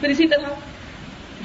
[0.00, 0.48] پھر اسی طرح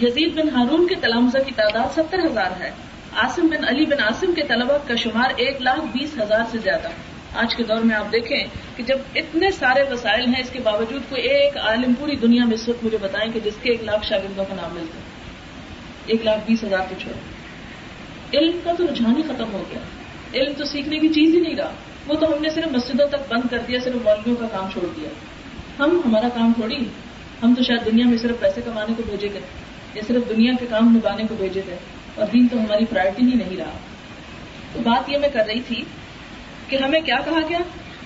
[0.02, 2.72] یزید بن ہارون کے تلامزہ کی تعداد ستر ہزار ہے۔
[3.12, 6.88] آسم بن علی بن آسم کے طلبہ کا شمار ایک لاکھ بیس ہزار سے زیادہ۔
[7.34, 8.44] آج کے دور میں آپ دیکھیں
[8.76, 12.54] کہ جب اتنے سارے وسائل ہیں، اس کے باوجود کوئی ایک عالم پوری دنیا میں
[12.54, 15.04] اس وقت مجھے بتائیں کہ جس کے ایک لاکھ شاگردوں کا نام ملتا ہے۔
[16.06, 17.14] ایک لاکھ بیس ہزار تو چھوڑ
[18.38, 19.80] علم کا تو رجحان ہی ختم ہو گیا۔
[20.34, 21.72] علم تو سیکھنے کی چیز ہی نہیں رہا۔
[22.08, 24.86] وہ تو ہم نے صرف مسجدوں تک بند کر دیا، صرف مولویوں کا کام چھوڑ
[24.96, 25.10] دیا۔
[25.80, 26.86] ہم، ہمارا کام تھوڑی
[27.44, 29.42] ہم تو شاید دنیا میں صرف پیسے کمانے کو بھیجے گئے
[29.94, 31.78] یا صرف دنیا کے کام نبھانے کو بھیجے گئے
[32.16, 33.78] اور دین تو ہماری پرائرٹی ہی نہیں رہا۔
[34.74, 35.84] تو بات یہ میں کر رہی تھی
[36.68, 37.60] کہ ہمیں کیا کہا گیا؟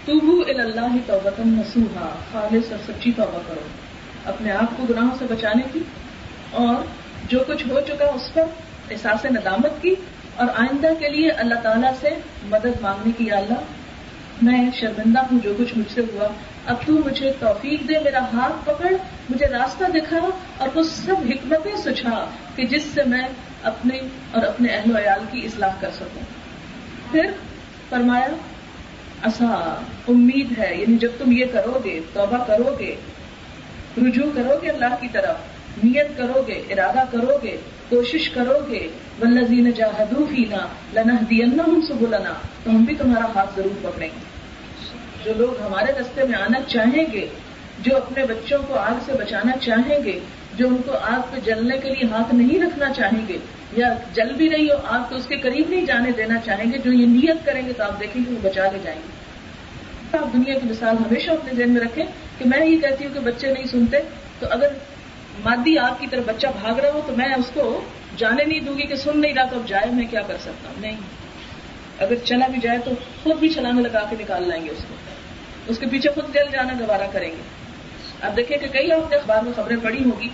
[0.06, 0.14] تو
[0.50, 3.68] اللہ توبتن نسوہا خالص اور سچی توبہ کرو۔
[4.26, 5.80] اپنے آپ کو گناہوں سے بچانے کی،
[6.52, 6.76] اور
[7.30, 8.44] جو کچھ ہو چکا اس پر
[8.92, 9.94] احساس ندامت کی،
[10.36, 12.10] اور آئندہ کے لیے اللہ تعالیٰ سے
[12.50, 13.62] مدد مانگنے کی اللہ،
[14.42, 16.28] میں شرمندہ ہوں جو کچھ مجھ سے ہوا۔
[16.70, 18.94] اب تو مجھے توفیق دے، میرا ہاتھ پکڑ،
[19.30, 20.20] مجھے راستہ دکھا
[20.58, 23.28] اور وہ سب حکمتیں سجھا کہ جس سے میں
[23.64, 24.00] اپنے
[24.32, 26.22] اور اپنے اہل و عیال کی اصلاح کر سکوں۔
[27.12, 27.26] پھر
[27.90, 28.28] فرمایا
[29.24, 32.96] اصا امید ہے یعنی جب تم یہ کرو گے توبہ کرو گے
[33.98, 35.36] رجوع کرو گے اللہ کی طرف،
[35.84, 37.58] نیت کرو گے ارادہ کرو گے
[37.90, 38.88] کوشش کرو گے
[39.22, 44.10] ولزین جاہدو فینا لنا دینا ہم سب لنا تو ہم بھی تمہارا ہاتھ ضرور پکڑیں۔
[44.10, 44.29] گے
[45.26, 47.28] جو لوگ ہمارے رستے میں آنا چاہیں گے،
[47.80, 50.20] جو اپنے بچوں کو آگ سے بچانا چاہیں گے،
[50.54, 53.38] جو ان کو آگ پہ جلنے کے لیے ہاتھ نہیں رکھنا چاہیں گے،
[53.74, 56.78] یا جل بھی رہی ہو آگ تو اس کے قریب نہیں جانے دینا چاہیں گے،
[56.78, 59.20] جو یہ نیت کریں گے تو آپ دیکھیں گے وہ بچا لے جائیں گے۔
[60.18, 62.06] آپ دنیا کی مثال ہمیشہ اپنے ذہن میں رکھیں
[62.38, 63.98] کہ میں یہ کہتی ہوں کہ بچے نہیں سنتے،
[64.40, 64.68] تو اگر
[65.44, 67.82] مادی آگ کی طرف بچہ بھاگ رہا ہو تو میں اس کو
[68.18, 70.70] جانے نہیں دوں گی کہ سن نہیں رہا تو اب جائے میں کیا کر سکتا
[70.70, 70.96] ہوں؟ نہیں۔
[72.00, 72.92] اگر چلا بھی جائے تو
[73.24, 74.96] خود بھی چلانے لگا کے نکال لائیں گے اس کو۔
[75.68, 77.42] اس کے پیچھے خود جل جانا دوبارہ کریں گے۔
[78.22, 80.30] اب دیکھیں کہ کئی آپ نے اخبار میں خبریں پڑھی ہوگی۔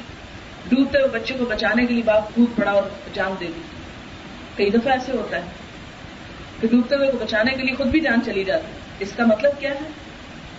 [0.69, 3.61] ڈوبتے ہوئے بچے کو بچانے کے لیے باپ کود پڑا اور جان دے دی۔
[4.55, 5.41] کئی دفعہ ایسے ہوتا ہے
[6.61, 8.65] کہ ڈوبتے ہوئے کو بچانے کے لیے خود بھی جان چلی جاتی
[8.99, 9.89] اس کا مطلب کیا ہے؟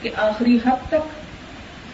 [0.02, 1.24] کہ آخری حد تک،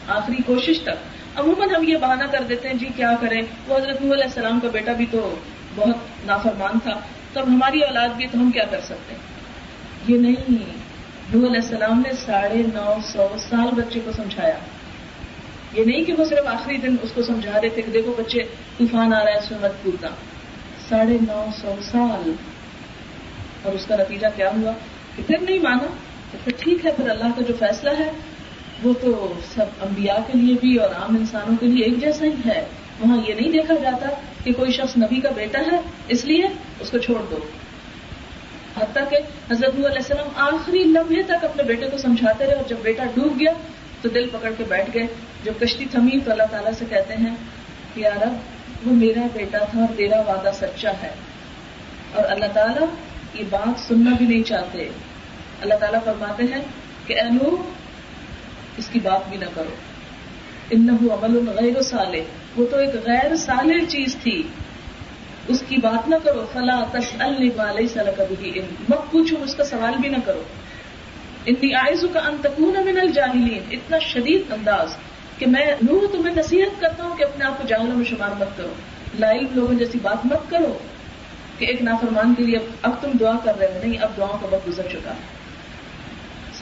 [0.08, 4.02] آخری کوشش تک۔ عموماً ہم یہ بہانہ کر دیتے ہیں جی کیا کریں؟ وہ حضرت
[4.02, 5.34] علیہ السلام کا بیٹا بھی تو
[5.74, 7.00] بہت نافرمان تھا۔
[7.32, 9.20] تو اب ہماری اولاد بھی تو ہم کیا کر سکتے ہیں؟
[10.08, 10.82] یہ نہیں۔
[11.34, 14.58] نور علیہ السلام نے ساڑھے نو سو سال بچے کو سمجھایا۔
[15.72, 18.38] یہ نہیں کہ وہ صرف آخری دن اس کو سمجھا رہے تھے کہ دیکھو بچے
[18.78, 20.08] طوفان آ رہا ہے اس میں مت کودنا
[20.88, 22.32] ساڑھے نو سو سال۔
[23.62, 24.72] اور اس کا نتیجہ کیا ہوا؟
[25.16, 25.86] کہ پھر نہیں مانا۔
[26.30, 28.10] تو پھر ٹھیک ہے، پھر اللہ کا جو فیصلہ ہے،
[28.82, 32.30] وہ تو سب انبیاء کے لیے بھی اور عام انسانوں کے لیے ایک جیسا ہی
[32.46, 32.64] ہے۔
[33.00, 34.08] وہاں یہ نہیں دیکھا جاتا
[34.44, 36.42] کہ کوئی شخص نبی کا بیٹا ہے، اس لیے
[36.80, 37.38] اس کو چھوڑ دو۔
[38.80, 39.16] حتیٰ کہ
[39.52, 43.40] حضرت علیہ السلام آخری لمحے تک اپنے بیٹے کو سمجھاتے رہے اور جب بیٹا ڈوب
[43.40, 43.52] گیا
[44.02, 45.06] تو دل پکڑ کے بیٹھ گئے۔
[45.44, 47.34] جب کشتی تھمی تو اللہ تعالیٰ سے کہتے ہیں
[47.94, 48.26] کہ یار
[48.86, 51.10] وہ میرا بیٹا تھا اور تیرا وعدہ سچا ہے۔
[52.14, 52.86] اور اللہ تعالیٰ
[53.34, 54.88] یہ بات سننا بھی نہیں چاہتے۔
[55.60, 56.62] اللہ تعالیٰ فرماتے ہیں
[57.06, 57.56] کہ اے نو
[58.76, 59.74] اس کی بات بھی نہ کرو۔
[60.70, 62.24] ان عمل غیر سالے
[62.56, 64.42] وہ تو ایک غیر سالے چیز تھی۔
[65.48, 70.08] اس کی بات نہ کرو، فلا تش السل کبھی مت پوچھو، اس کا سوال بھی
[70.08, 70.42] نہ کرو۔
[71.46, 74.96] اتنی آئزو کا انتقون من الجاہلین۔ اتنا شدید انداز
[75.38, 78.56] کہ میں نور تمہیں نصیحت کرتا ہوں کہ اپنے آپ کو جاہلوں میں شمار مت
[78.56, 78.72] کرو۔
[79.18, 80.78] لائیو لوگوں جیسی بات مت کرو
[81.58, 84.46] کہ ایک نافرمان کے لیے اب تم دعا کر رہے ہو۔ نہیں، اب دعاؤں کا
[84.50, 85.41] وقت گزر چکا۔ ہے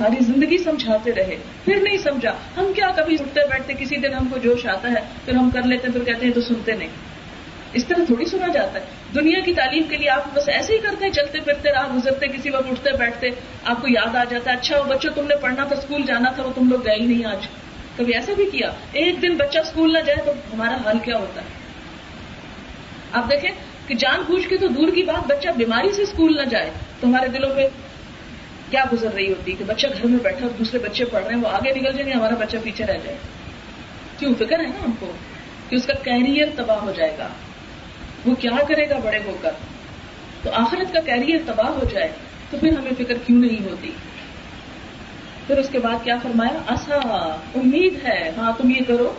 [0.01, 4.29] ساری زندگی سمجھاتے رہے۔ پھر نہیں سمجھا۔ ہم کیا کبھی اٹھتے بیٹھتے کسی دن ہم
[4.29, 6.89] کو جوش آتا ہے، پھر ہم کر لیتے پھر کہتے ہیں تو سنتے نہیں۔
[7.73, 8.85] اس طرح تھوڑی سنا جاتا ہے۔
[9.15, 12.27] دنیا کی تعلیم کے لیے آپ بس ایسے ہی کرتے ہیں، چلتے پھرتے راہ گزرتے،
[12.27, 13.27] کسی وقت اٹھتے بیٹھتے،
[13.65, 16.31] آپ کو یاد آ جاتا ہے اچھا وہ بچوں تم نے پڑھنا تھا، اسکول جانا
[16.31, 17.47] تھا، وہ تم لوگ گئے ہی نہیں آج۔
[17.97, 21.41] کبھی ایسا بھی کیا؟ ایک دن بچہ اسکول نہ جائے تو ہمارا حال کیا ہوتا
[21.41, 21.47] ہے؟
[23.13, 23.51] آپ دیکھیں
[23.87, 27.07] کہ جان بوجھ کے تو دور کی بات، بچہ بیماری سے اسکول نہ جائے تو
[27.09, 27.69] ہمارے دلوں میں
[28.71, 31.43] کیا گزر رہی ہوتی کہ بچہ گھر میں بیٹھا اور دوسرے بچے پڑھ رہے ہیں،
[31.43, 33.17] وہ آگے نکل جائیں گے ہمارا بچہ پیچھے رہ جائے۔
[34.19, 35.13] کیوں؟ فکر ہے نا ہم کو
[35.69, 37.29] کہ اس کا کیریئر تباہ ہو جائے گا۔
[38.27, 39.51] وہ کیا کرے گا بڑے ہو کر؟
[40.43, 42.09] تو آخرت کا کیریئر تباہ ہو جائے
[42.51, 43.91] تو پھر ہمیں فکر کیوں نہیں ہوتی؟
[45.47, 46.95] پھر اس کے بعد کیا فرمایا؟ آسا
[47.55, 49.15] امید ہے۔ ہاں تم یہ کرو۔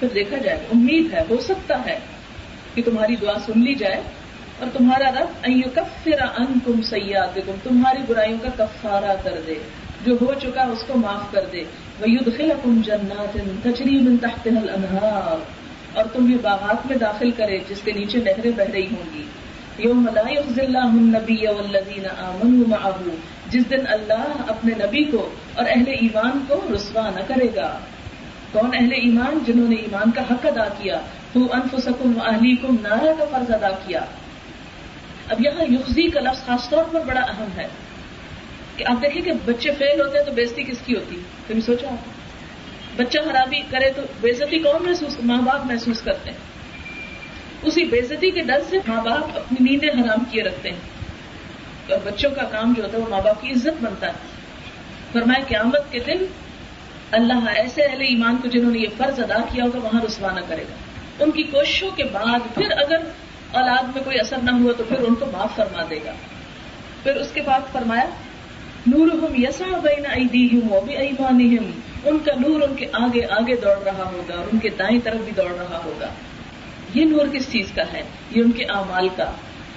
[0.00, 1.98] پھر دیکھا جائے، امید ہے، ہو سکتا ہے
[2.74, 4.00] کہ تمہاری دعا سن لی جائے۔
[4.58, 9.54] اور تمہارا رب کفر ان تم سیاح تمہاری برائیوں کا کفارہ کر دے۔
[10.04, 11.64] جو ہو چکا اس کو معاف کر دے۔
[12.00, 12.06] وہ
[12.64, 15.36] جنات تجریب تحت الانہار
[15.96, 19.24] اور تم بھی باغات میں داخل کرے، جس کے نیچے نہریں بہ رہی ہوں گی۔
[19.78, 23.14] یوم اللہ النبی والذین آمنوا معه
[23.48, 27.78] جس دن اللہ اپنے نبی کو اور اہل ایمان کو رسوا نہ کرے گا۔
[28.52, 31.00] کون اہل ایمان جنہوں نے ایمان کا حق ادا کیا؟
[31.32, 34.00] تو انف سکم اہلی کم نارا کا فرض ادا کیا۔
[35.28, 37.66] اب یہاں یخزی کا لفظ خاص طور پر بڑا اہم ہے
[38.76, 41.60] کہ آپ دیکھیں کہ بچے فیل ہوتے ہیں تو بےزتی کس کی ہوتی ہے؟ کبھی
[41.60, 42.08] سوچا آپ
[42.96, 46.38] بچہ خرابی کرے تو بےزتی کون محسوس ماں باپ محسوس کرتے ہیں؟
[47.62, 50.80] اسی بےزتی کے ڈر سے ماں باپ اپنی نیندیں حرام کیے رکھتے ہیں۔
[51.90, 54.12] اور بچوں کا کام جو ہوتا ہے وہ ماں باپ کی عزت بنتا ہے۔
[55.12, 56.24] فرمائے قیامت کے دن
[57.10, 60.62] اللہ ایسے اہل ایمان کو جنہوں نے یہ فرض ادا کیا ہوگا، وہاں رسوانہ کرے
[60.62, 60.74] گا۔
[61.24, 62.96] ان کی کوششوں کے بعد پھر اگر
[63.56, 66.12] اولاد میں کوئی اثر نہ ہوا تو پھر ان کو معاف فرما دے گا۔
[67.02, 68.04] پھر اس کے بعد فرمایا
[68.86, 70.80] نور ہم یسا بین ایدیہم و
[72.04, 75.16] ان کا نور ان کے آگے آگے دوڑ رہا ہوگا اور ان کے دائیں طرف
[75.16, 76.06] بھی دوڑ رہا ہوگا۔
[76.94, 79.32] یہ نور کس چیز کا ہے؟ یہ ان کے اعمال کا۔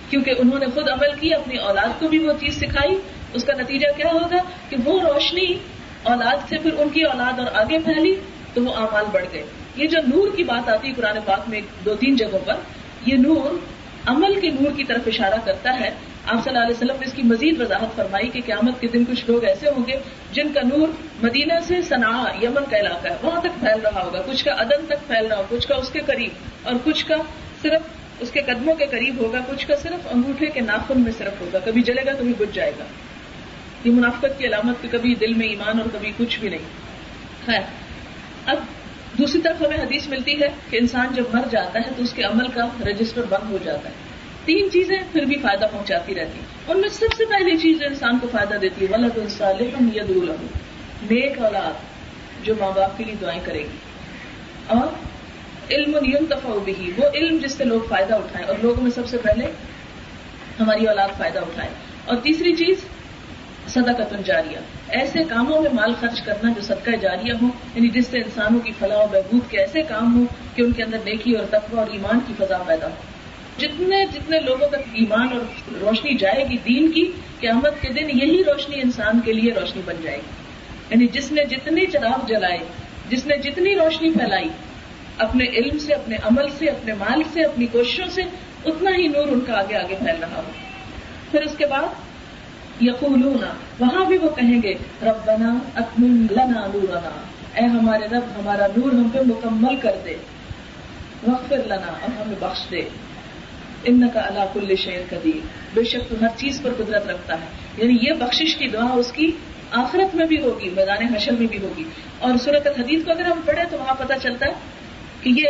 [0.09, 2.99] کیونکہ انہوں نے خود عمل کی، اپنی اولاد کو بھی وہ چیز سکھائی۔
[3.33, 4.37] اس کا نتیجہ کیا ہوگا؟
[4.69, 5.53] کہ وہ روشنی
[6.03, 8.15] اولاد سے پھر ان کی اولاد اور آگے پھیلی
[8.53, 9.43] تو وہ اعمال بڑھ گئے۔
[9.75, 12.53] یہ جو نور کی بات آتی ہے قرآن پاک میں دو تین جگہوں پر
[13.05, 13.55] یہ نور
[14.05, 15.89] عمل کے نور کی طرف اشارہ کرتا ہے۔
[16.25, 19.05] آپ صلی اللہ علیہ وسلم نے اس کی مزید وضاحت فرمائی کہ قیامت کے دن
[19.05, 19.93] کچھ لوگ ایسے ہوں گے
[20.31, 20.87] جن کا نور
[21.23, 24.85] مدینہ سے سنا یمن کا علاقہ ہے، وہاں تک پھیل رہا ہوگا۔ کچھ کا عدن
[24.85, 26.29] تک پھیل رہا ہوگا، کچھ کا اس کے قریب
[26.63, 27.15] اور کچھ کا
[27.61, 27.81] صرف
[28.19, 31.59] اس کے قدموں کے قریب ہوگا، کچھ کا صرف انگوٹھے کے ناخن میں صرف ہوگا۔
[31.59, 32.83] کبھی جلے گا، کبھی بج جائے گا۔
[33.83, 36.65] یہ منافقت کی علامت کہ کبھی دل میں ایمان اور کبھی کچھ بھی نہیں۔
[37.51, 37.59] ہے
[38.45, 38.57] اب
[39.19, 42.23] دوسری طرف ہمیں حدیث ملتی ہے کہ انسان جب مر جاتا ہے تو اس کے
[42.23, 43.93] عمل کا رجسٹر بند ہو جاتا ہے۔
[44.45, 48.27] تین چیزیں پھر بھی فائدہ پہنچاتی رہتی ان میں سب سے پہلی چیز انسان کو
[48.31, 49.63] فائدہ دیتی ہے، ولد الصالح
[49.95, 50.35] یدعو له۔
[51.03, 51.73] نیک اولاد
[52.45, 53.77] جو ماں باپ کے لیے دعائیں کرے گی۔
[54.67, 54.87] اور
[55.71, 59.17] علم ينتفع به۔ وہ علم جس سے لوگ فائدہ اٹھائیں۔ اور لوگوں میں سب سے
[59.17, 59.45] پہلے
[60.59, 61.69] ہماری اولاد فائدہ اٹھائے۔
[62.05, 62.77] اور تیسری چیز
[63.73, 64.57] صدقہ جاریہ
[64.89, 68.71] ایسے کاموں میں مال خرچ کرنا جو صدقہ جاریہ ہو یعنی جس سے انسانوں کی
[68.79, 70.25] فلاح و بہبود کے ایسے کام ہوں
[70.55, 72.95] کہ ان کے اندر نیکی اور تقوی اور ایمان کی فضا پیدا ہو۔
[73.57, 78.43] جتنے جتنے لوگوں تک ایمان اور روشنی جائے گی دین کی، قیامت کے دن یہی
[78.43, 80.43] روشنی انسان کے لیے روشنی بن جائے گی۔
[80.89, 82.57] یعنی جس نے جتنی چراغ جلائے،
[83.09, 84.49] جس نے جتنی روشنی پھیلائی،
[85.17, 88.21] اپنے علم سے، اپنے عمل سے، اپنے مال سے، اپنی کوششوں سے،
[88.65, 90.51] اتنا ہی نور ان کا آگے آگے پھیل رہا ہو۔
[91.31, 92.08] پھر اس کے بعد
[92.81, 93.43] یقولون،
[93.79, 97.21] وہاں بھی وہ کہیں گے، ربنا اتمم لنا نورنا۔
[97.55, 100.15] اے ہمارے رب، ہمارا نور ہم پہ مکمل کر دے۔
[101.27, 102.81] وغفر لنا اور ہمیں بخش دے۔
[103.83, 107.45] ان کا اللہ کل شعر قدیر۔ بے شک تو ہر چیز پر قدرت رکھتا ہے۔
[107.77, 109.31] یعنی یہ بخشش کی دعا اس کی
[109.71, 111.83] آخرت میں بھی ہوگی، میدان حشر میں بھی ہوگی۔
[112.19, 114.53] اور صورت الحدیث کو اگر ہم پڑھیں تو وہاں پتہ چلتا ہے
[115.21, 115.45] کہ یہ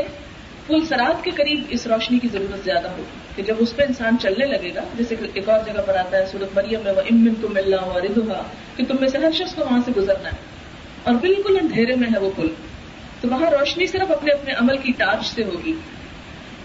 [0.70, 3.04] پل سرات کے قریب اس روشنی کی ضرورت زیادہ ہوگی۔
[3.36, 6.26] کہ جب اس پہ انسان چلنے لگے گا، جیسے ایک اور جگہ پر آتا ہے،
[6.26, 8.44] سورت مریم میں وہ امن کو ملنا ہوا ردوا
[8.76, 10.38] کہ تم میں سے ہر شخص کو وہاں سے گزرنا ہے۔
[11.04, 12.48] اور بالکل اندھیرے میں ہے وہ پل
[13.22, 15.74] تو وہاں روشنی صرف اپنے اپنے عمل کی ٹارچ سے ہوگی۔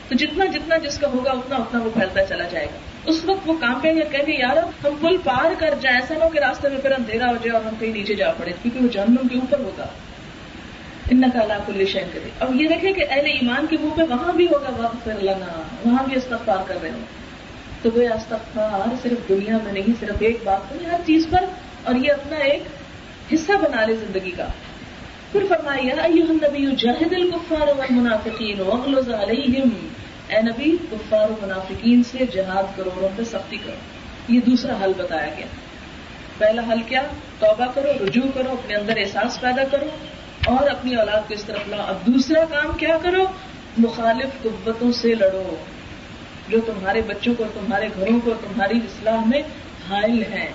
[0.08, 3.40] تو جتنا جتنا جس کا ہوگا، اتنا اتنا وہ پھیلتا چلا جائے گا۔ اس وقت
[3.46, 6.28] وہ کام پہ یا کہیں گے یار ہم پل پار کر جائیں، ایسا نہ ہو
[6.28, 8.88] کہ راستے میں پھر اندھیرا ہو جائے اور ہم کہیں نیچے جا پڑے، کیونکہ وہ
[8.88, 9.86] جہنم کے اوپر ہوگا
[11.10, 14.02] ان کا اللہ کل شین کرے اب یہ دیکھیں کہ اہل ایمان کے منہ پہ
[14.10, 17.24] وہاں بھی ہوگا وقت پھر لگا وہاں بھی استغفار کر رہے ہوں۔
[17.82, 21.44] تو وہ استغفار صرف دنیا میں نہیں، صرف ایک بات نہیں، ہر چیز پر،
[21.84, 22.62] اور یہ اپنا ایک
[23.34, 24.46] حصہ بنا لے زندگی کا۔
[25.32, 29.68] پھر فرمایا ایوہ النبی جاہد الکفار والمنافقین واغلظ علیہم۔
[30.28, 33.76] اے نبی، کفار و منافقین سے جہاد کرو، اور ان پہ سختی کرو۔
[34.28, 35.46] یہ دوسرا حل بتایا گیا۔
[36.38, 37.02] پہلا حل کیا؟
[37.38, 39.86] توبہ کرو، رجوع کرو، اپنے اندر احساس پیدا کرو۔
[40.44, 43.24] اور اپنی اولاد کو اس طرف لاؤ۔ اب دوسرا کام کیا کرو؟
[43.78, 45.54] مخالف قوتوں سے لڑو۔
[46.48, 49.42] جو تمہارے بچوں کو، تمہارے گھروں کو، تمہاری اصلاح میں
[49.88, 50.48] حائل ہیں۔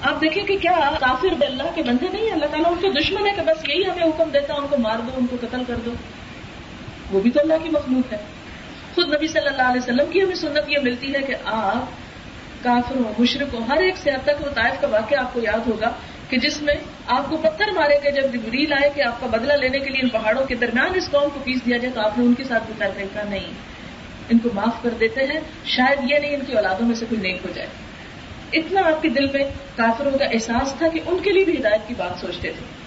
[0.00, 3.26] آپ دیکھیں کہ کیا کافر اللہ کے بندے نہیں ہیں؟ اللہ تعالیٰ ان کے دشمن
[3.26, 5.74] ہے کہ بس یہی ہمیں حکم دیتا ان کو مار دو، ان کو قتل کر
[5.84, 5.90] دو۔
[7.10, 8.18] وہ بھی تو اللہ کی مخلوق ہے۔
[8.94, 11.84] خود نبی صلی اللہ علیہ وسلم کی ہمیں سنت یہ ملتی ہے کہ آپ
[12.64, 15.90] کافروں مشرقوں ہر ایک سے اب تک وہ طائف کا واقعہ آپ کو یاد ہوگا
[16.28, 16.74] کہ جس میں
[17.06, 20.00] آپ کو پتھر مارے گئے جب جبریل آئے کہ آپ کا بدلہ لینے کے لیے
[20.02, 22.44] ان پہاڑوں کے درمیان اس قوم کو پیس دیا جائے تو آپ نے ان کے
[22.44, 23.52] ساتھ بھی کر دیکھا نہیں۔
[24.30, 27.20] ان کو معاف کر دیتے ہیں۔ شاید یہ نہیں ان کی اولادوں میں سے کوئی
[27.20, 27.68] نیک ہو جائے۔
[28.52, 29.44] اتنا آپ کے دل میں
[29.76, 32.84] کافروں کا احساس تھا کہ ان کے لیے بھی ہدایت کی بات سوچتے تھے۔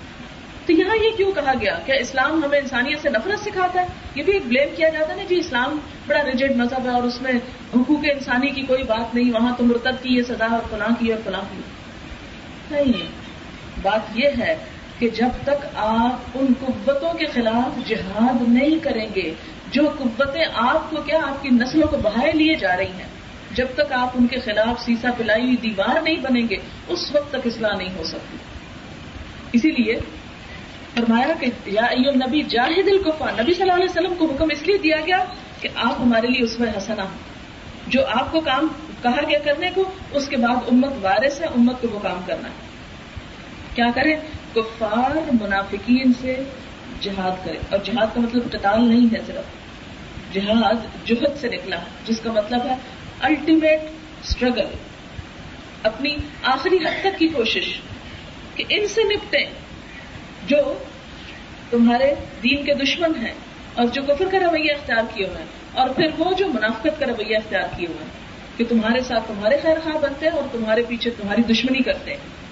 [0.65, 4.23] تو یہاں یہ کیوں کہا گیا؟ کیا اسلام ہمیں انسانیت سے نفرت سکھاتا ہے؟ یہ
[4.23, 7.21] بھی ایک بلیم کیا جاتا ہے نا جی اسلام بڑا ریجڈ مذہب ہے اور اس
[7.21, 7.31] میں
[7.75, 11.13] حقوق انسانی کی کوئی بات نہیں، وہاں تو مرتب کی یہ سزا اور فلاں کی
[11.13, 11.61] اور فلاں کی۔
[12.71, 13.26] نہیں۔
[13.87, 14.55] بات یہ ہے
[14.99, 19.29] کہ جب تک آپ ان قوتوں کے خلاف جہاد نہیں کریں گے،
[19.71, 23.09] جو قوتیں آپ کو کیا آپ کی نسلوں کو بہائے لیے جا رہی ہیں،
[23.51, 27.29] جب تک آپ ان کے خلاف سیسا پلائی ہوئی دیوار نہیں بنیں گے، اس وقت
[27.31, 28.37] تک اصلاح نہیں ہو سکتی۔
[29.53, 29.99] اسی لیے
[30.95, 34.61] فرمایا کہ یا ایو نبی جاہد الکفا نبی صلی اللہ علیہ وسلم کو حکم اس
[34.67, 35.19] لیے دیا گیا
[35.61, 37.05] کہ آپ ہمارے لیے اس میں حسنا
[37.87, 38.67] جو آپ کو کام
[39.01, 42.49] کہا گیا کرنے کو، اس کے بعد امت وارث ہے، امت کو وہ کام کرنا
[42.49, 42.65] ہے۔
[43.77, 44.15] کیا کرے؟
[44.55, 46.43] کفار منافقین سے
[47.01, 49.43] جہاد کرے۔ اور جہاد کا مطلب قتال نہیں ہے صرف۔
[50.33, 52.75] جہاد جہد سے نکلا، جس کا مطلب ہے
[53.19, 53.81] الٹیمیٹ
[54.23, 54.65] اسٹرگل
[55.83, 57.79] اپنی آخری حد تک کی کوشش
[58.55, 59.45] کہ ان سے نپٹیں
[60.47, 60.57] جو
[61.69, 63.33] تمہارے دین کے دشمن ہیں
[63.73, 67.05] اور جو کفر کا رویہ اختیار کیے ہوئے ہیں۔ اور پھر وہ جو منافقت کا
[67.05, 68.11] رویہ اختیار کیے ہوئے ہیں
[68.57, 72.46] کہ تمہارے ساتھ تمہارے خیر خواہ بنتے ہیں اور تمہارے پیچھے تمہاری دشمنی کرتے ہیں۔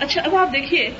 [0.00, 0.90] اچھا اب آپ دیکھیے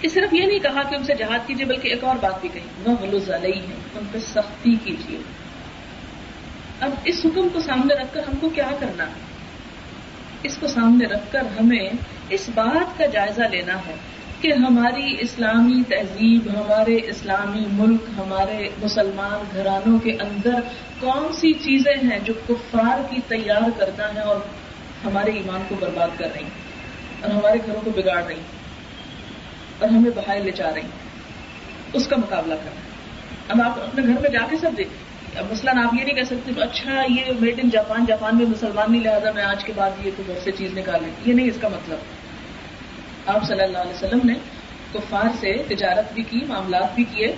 [0.00, 2.48] کہ صرف یہ نہیں کہا کہ ان سے جہاد کیجیے بلکہ ایک اور بات بھی
[2.52, 5.18] کہی۔ وہ غلوز علیہ ہے ان پہ سختی کیجیے
[6.80, 9.28] اب اس حکم کو سامنے رکھ کر ہم کو کیا کرنا؟ ہے
[10.42, 11.88] اس کو سامنے رکھ کر ہمیں
[12.30, 13.94] اس بات کا جائزہ لینا ہے
[14.40, 20.60] کہ ہماری اسلامی تہذیب، ہمارے اسلامی ملک، ہمارے مسلمان گھرانوں کے اندر
[21.00, 24.36] کون سی چیزیں ہیں جو کفار کی تیار کرتا ہے اور
[25.04, 26.67] ہمارے ایمان کو برباد کر رہی ہیں؟
[27.22, 28.40] اور ہمارے گھروں کو بگاڑ رہی
[29.78, 30.80] اور ہمیں بہائے لے جا رہی
[31.92, 32.80] اس کا مقابلہ کرنا
[33.48, 35.08] اب آپ اپنے گھر میں جا کے سب دیکھیں
[35.38, 38.92] اب مثلاً آپ یہ نہیں کہہ سکتے اچھا یہ میڈ ان جاپان جاپان میں مسلمان
[38.92, 41.68] نہیں، لہٰذا میں آج کے بعد یہ کوئی سے چیز نکالیں۔ یہ نہیں اس کا
[41.68, 41.98] مطلب۔
[43.26, 44.34] آپ صلی اللہ علیہ وسلم نے
[44.92, 47.34] کفار سے تجارت بھی کی، معاملات بھی کیے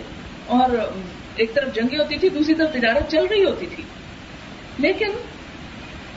[0.46, 0.92] اور
[1.36, 3.84] ایک طرف جنگیں ہوتی تھی دوسری طرف تجارت چل رہی ہوتی تھی۔
[4.78, 5.10] لیکن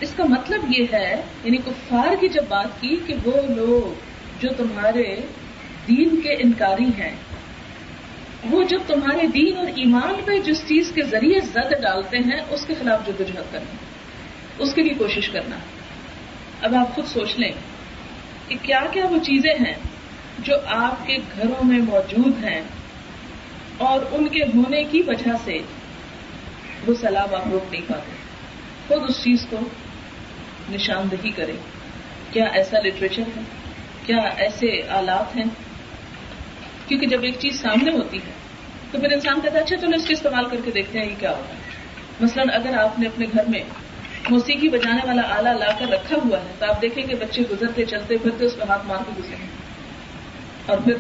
[0.03, 3.93] اس کا مطلب یہ ہے یعنی کفار کی جب بات کی کہ وہ لوگ
[4.41, 5.15] جو تمہارے
[5.88, 7.15] دین کے انکاری ہیں،
[8.51, 12.65] وہ جب تمہارے دین اور ایمان پہ جس چیز کے ذریعے زد ڈالتے ہیں، اس
[12.65, 13.75] کے خلاف جدوجہد کرنا،
[14.60, 15.57] اس کے لیے کوشش کرنا۔
[16.62, 17.51] اب آپ خود سوچ لیں
[18.48, 19.75] کہ کیا کیا وہ چیزیں ہیں
[20.39, 22.62] جو آپ کے گھروں میں موجود ہیں
[23.77, 25.57] اور ان کے ہونے کی وجہ سے
[26.88, 28.12] وہ سیلاب آپ روک نہیں پاتے۔
[28.88, 29.57] خود اس چیز کو
[30.70, 31.53] نشاندہی کرے۔
[32.32, 33.41] کیا ایسا لٹریچر ہے؟
[34.05, 35.43] کیا ایسے آلات ہیں؟
[36.88, 38.32] کیونکہ جب ایک چیز سامنے ہوتی ہے،
[38.91, 41.15] تو پھر انسان کہتا ہے اچھا چلو اس کو استعمال کر کے دیکھتے ہیں، یہ
[41.20, 41.60] کیا ہوتا ہے؟
[42.20, 43.63] مثلاً اگر آپ نے اپنے گھر میں
[44.29, 47.86] موسیقی بجانے والا آلہ لا کر رکھا ہوا ہے، تو آپ دیکھیں کہ بچے گزرتے
[47.86, 49.48] چلتے پھرتے اس پہ ہاتھ مار کے گزریں
[50.65, 50.93] اور پھر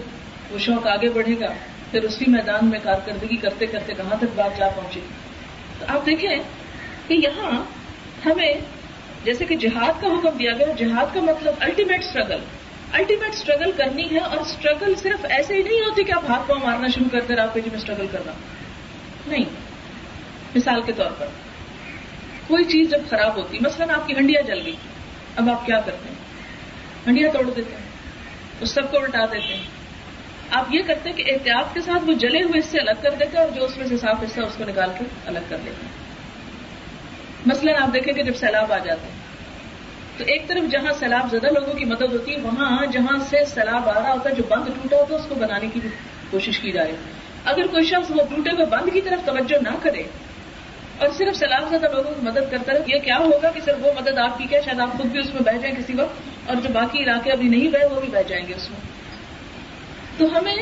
[0.51, 1.53] وہ شوق آگے بڑھے گا،
[1.91, 4.99] پھر اسی میدان میں کارکردگی کرتے کرتے کہاں تک بات جا پہنچے؟
[5.79, 6.29] تو آپ دیکھیں
[7.07, 7.51] کہ یہاں
[8.25, 8.53] ہمیں
[9.23, 12.39] جیسے کہ جہاد کا حکم دیا گیا، جہاد کا مطلب الٹیمیٹ اسٹرگل
[12.91, 16.59] الٹیمیٹ اسٹرگل کرنی ہے اور اسٹرگل صرف ایسے ہی نہیں ہوتی کہ آپ ہاتھ پاؤں
[16.59, 18.31] مارنا شروع کر کرتے آپ کے جی میں اسٹرگل کرنا
[19.27, 19.45] نہیں۔
[20.55, 21.27] مثال کے طور پر،
[22.47, 24.75] کوئی چیز جب خراب ہوتی، مثلاً آپ کی ہنڈیاں جل گئی،
[25.35, 26.15] اب آپ کیا کرتے ہیں؟
[27.07, 27.85] ہنڈیاں توڑ دیتے ہیں،
[28.61, 29.63] اس سب کو الٹا دیتے ہیں۔
[30.51, 33.37] آپ یہ کرتے ہیں کہ احتیاط کے ساتھ وہ جلے ہوئے حصے الگ کر دیتے
[33.37, 35.85] ہیں اور جو اس میں سے صاف حصہ اس کو نکال کے الگ کر لیتے
[35.85, 36.02] ہیں۔
[37.45, 39.21] مثلاً آپ دیکھیں کہ جب سیلاب آ جاتے ہیں
[40.17, 43.89] تو ایک طرف جہاں سیلاب زدہ لوگوں کی مدد ہوتی ہے، وہاں جہاں سے سیلاب
[43.89, 45.79] آ رہا ہوتا ہے، جو بند ٹوٹا ہوتا ہے، اس کو بنانے کی
[46.31, 49.61] کوشش کی جا رہی ہے۔ اگر کوئی شخص وہ ٹوٹے ہوئے بند کی طرف توجہ
[49.61, 50.03] نہ کرے
[50.97, 53.91] اور صرف سلام زدہ لوگوں کی مدد کرتا رہے یہ کیا ہوگا کہ صرف وہ
[54.01, 56.55] مدد آپ کی کیا، شاید آپ خود بھی اس میں بہ جائیں کسی وقت اور
[56.55, 58.79] جو باقی علاقے ابھی نہیں بہ وہ بھی بہ جائیں گے اس میں۔
[60.17, 60.55] تو ہمیں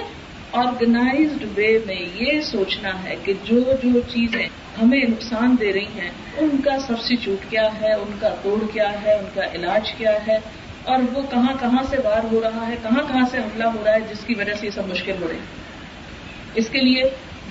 [0.51, 4.45] آرگنائزڈ وے میں یہ سوچنا ہے کہ جو جو چیزیں
[4.81, 9.13] ہمیں نقصان دے رہی ہیں، ان کا سبسٹیچیوٹ کیا ہے، ان کا توڑ کیا ہے،
[9.13, 10.37] ان کا علاج کیا ہے،
[10.83, 13.93] اور وہ کہاں کہاں سے وار ہو رہا ہے، کہاں کہاں سے حملہ ہو رہا
[13.93, 15.61] ہے، جس کی وجہ سے یہ سب مشکل ہو رہی ہے
[16.55, 17.03] اس کے لیے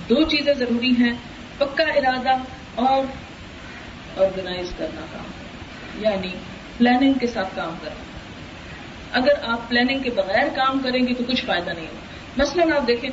[0.09, 1.13] دو چیزیں ضروری ہیں،
[1.57, 2.37] پکا ارادہ
[2.75, 3.03] اور
[4.21, 5.25] آرگنائز کرنا کام۔
[6.03, 6.29] یعنی
[6.77, 8.03] پلاننگ کے ساتھ کام کرنا۔
[9.11, 12.87] اگر آپ پلاننگ کے بغیر کام کریں گے تو کچھ فائدہ نہیں ہوگا۔ مثلاً آپ
[12.87, 13.09] دیکھیں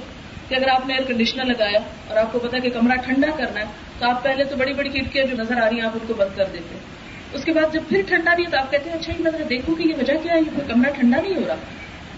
[0.49, 3.61] کہ اگر آپ نے ایئر کنڈیشنر لگایا اور آپ کو پتا کہ کمرہ ٹھنڈا کرنا
[3.61, 3.65] ہے،
[3.99, 6.15] تو آپ پہلے تو بڑی بڑی کھڑکیاں جو نظر آ رہی ہیں، آپ ان کو
[6.15, 6.81] بند کر دیتے ہیں۔
[7.33, 9.43] اس کے بعد جب پھر ٹھنڈا نہیں ہے، تو آپ کہتے ہیں اچھا یہ نظر
[9.49, 11.55] دیکھو کہ یہ وجہ کیا ہے؟ یہ کمرہ ٹھنڈا نہیں ہو رہا۔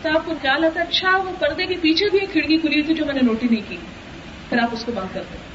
[0.03, 2.83] تو آپ کو خیال آتا ہے اچھا وہ پردے کے پیچھے بھی ایک کھڑکی کھلی
[2.83, 3.77] تھی جو میں نے نوٹی نہیں کی۔
[4.49, 5.51] پھر آپ اس کو بند کرتے ہیں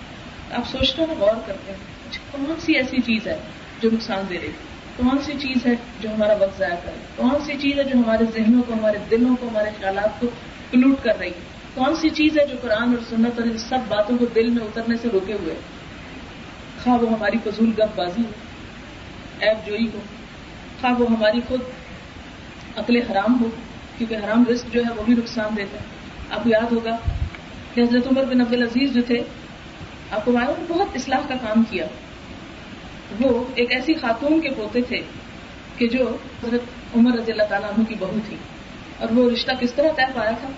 [0.58, 1.78] آپ سوچتے ہیں غور کرتے ہیں
[2.10, 3.38] اچھا، کون سی ایسی چیز ہے
[3.82, 4.52] جو نقصان دے رہی؟
[4.98, 5.72] کون سی چیز ہے
[6.02, 9.36] جو ہمارا وقت ضائع کرے کون سی چیز ہے جو ہمارے ذہنوں کو، ہمارے دلوں
[9.40, 10.28] کو، ہمارے خیالات کو
[10.72, 13.80] پلوٹ کر رہی ہے کون سی چیز ہے جو قرآن اور سنت اور ان سب
[13.88, 15.56] باتوں کو دل میں اترنے سے روکے ہوئے؟
[16.84, 18.32] خواہ وہ ہماری فضول گپ بازی ہو
[19.40, 20.00] ایپ جوئی ہو،
[20.82, 21.62] خواہ وہ ہماری خود
[22.78, 23.50] عقل حرام ہو،
[23.98, 25.84] کیونکہ حرام رسک جو ہے وہ بھی نقصان دیتا ہے۔
[26.30, 26.98] آپ کو یاد ہوگا
[27.74, 29.24] کہ حضرت عمر بن عبد العزیز جو تھے،
[30.12, 31.86] آپ کو معلوم بہت اصلاح کا کام کیا۔
[33.22, 35.02] وہ ایک ایسی خاتون کے پوتے تھے
[35.78, 38.38] کہ جو حضرت عمر رضی اللہ تعالیٰ عنہ کی بہو تھی۔
[39.00, 40.50] اور وہ رشتہ کس طرح طے پایا تھا؟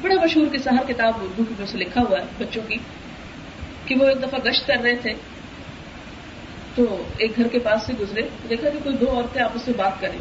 [0.00, 2.76] بڑا مشہور قصہ ہر کتاب اردو کی میں سے لکھا ہوا ہے بچوں کی،
[3.86, 5.12] کہ وہ ایک دفعہ گشت کر رہے تھے
[6.74, 10.00] تو ایک گھر کے پاس سے گزرے، دیکھا کہ کوئی دو عورتیں آپس میں بات
[10.00, 10.18] کریں۔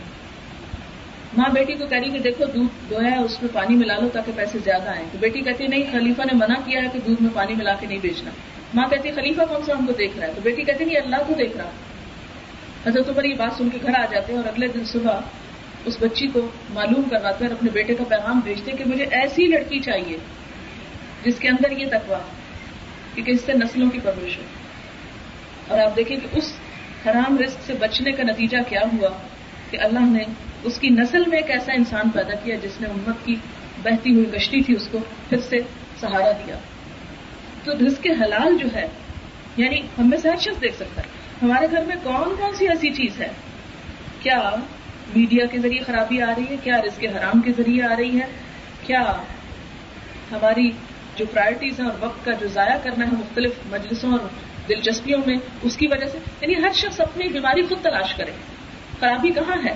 [1.38, 4.10] ماں بیٹی کو کہہ رہی کہ دیکھو دودھ جو ہے، اس میں پانی ملا لو
[4.14, 7.22] تاکہ پیسے زیادہ آئیں۔ تو بیٹی کہتی نہیں، خلیفہ نے منع کیا ہے کہ دودھ
[7.22, 8.32] میں پانی ملا کے نہیں بیچنا۔
[8.74, 11.16] ماں کہتی خلیفہ کون سا ہم کو دیکھ رہا ہے؟ تو بیٹی کہتی نہیں، اللہ
[11.28, 11.70] کو دیکھ رہا۔
[12.86, 15.20] حضرت عمر یہ بات سن کے گھر آ جاتے ہیں اور اگلے دن صبح
[15.86, 19.48] اس بچی کو معلوم کرواتے ہیں اور اپنے بیٹے کا پیغام بھیجتے کہ مجھے ایسی
[19.48, 20.18] لڑکی چاہیے
[21.24, 22.18] جس کے اندر یہ تقوا
[23.14, 24.44] کیونکہ اس سے نسلوں کی پرورش ہو۔
[25.68, 26.54] اور آپ دیکھیں کہ اس
[27.06, 29.10] حرام رزق سے بچنے کا نتیجہ کیا ہوا
[29.70, 30.24] کہ اللہ نے
[30.64, 33.36] اس کی نسل میں ایک ایسا انسان پیدا کیا جس نے امت کی
[33.84, 34.98] بہتی ہوئی کشتی تھی، اس کو
[35.30, 35.58] پھر سے
[36.00, 36.56] سہارا دیا۔
[37.64, 38.88] تو رزق حلال جو ہے
[39.58, 41.08] یعنی ہم میں سے ہر شخص دیکھ سکتا ہے،
[41.42, 43.28] ہمارے گھر میں کون کون سی ایسی چیز ہے؟
[44.20, 44.52] کیا
[45.16, 48.26] میڈیا کے ذریعے خرابی آ رہی ہے، کیا رزق حرام کے ذریعے آ رہی ہے؟
[48.86, 49.02] کیا
[50.32, 50.72] ہماری
[51.16, 54.20] جو پرائرٹیز ہیں اور وقت کا جو ضائع کرنا ہے مختلف مجلسوں اور
[54.70, 58.32] دلچسپیوں میں، اس کی وجہ سے؟ یعنی ہر شخص اپنی بیماری خود تلاش کرے۔
[59.00, 59.76] خرابی کہاں ہے؟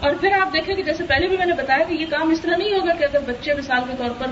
[0.00, 2.40] اور پھر آپ دیکھیں کہ جیسے پہلے بھی میں نے بتایا کہ یہ کام اس
[2.40, 4.26] طرح نہیں ہوگا کہ اگر بچے مثال کے طور پر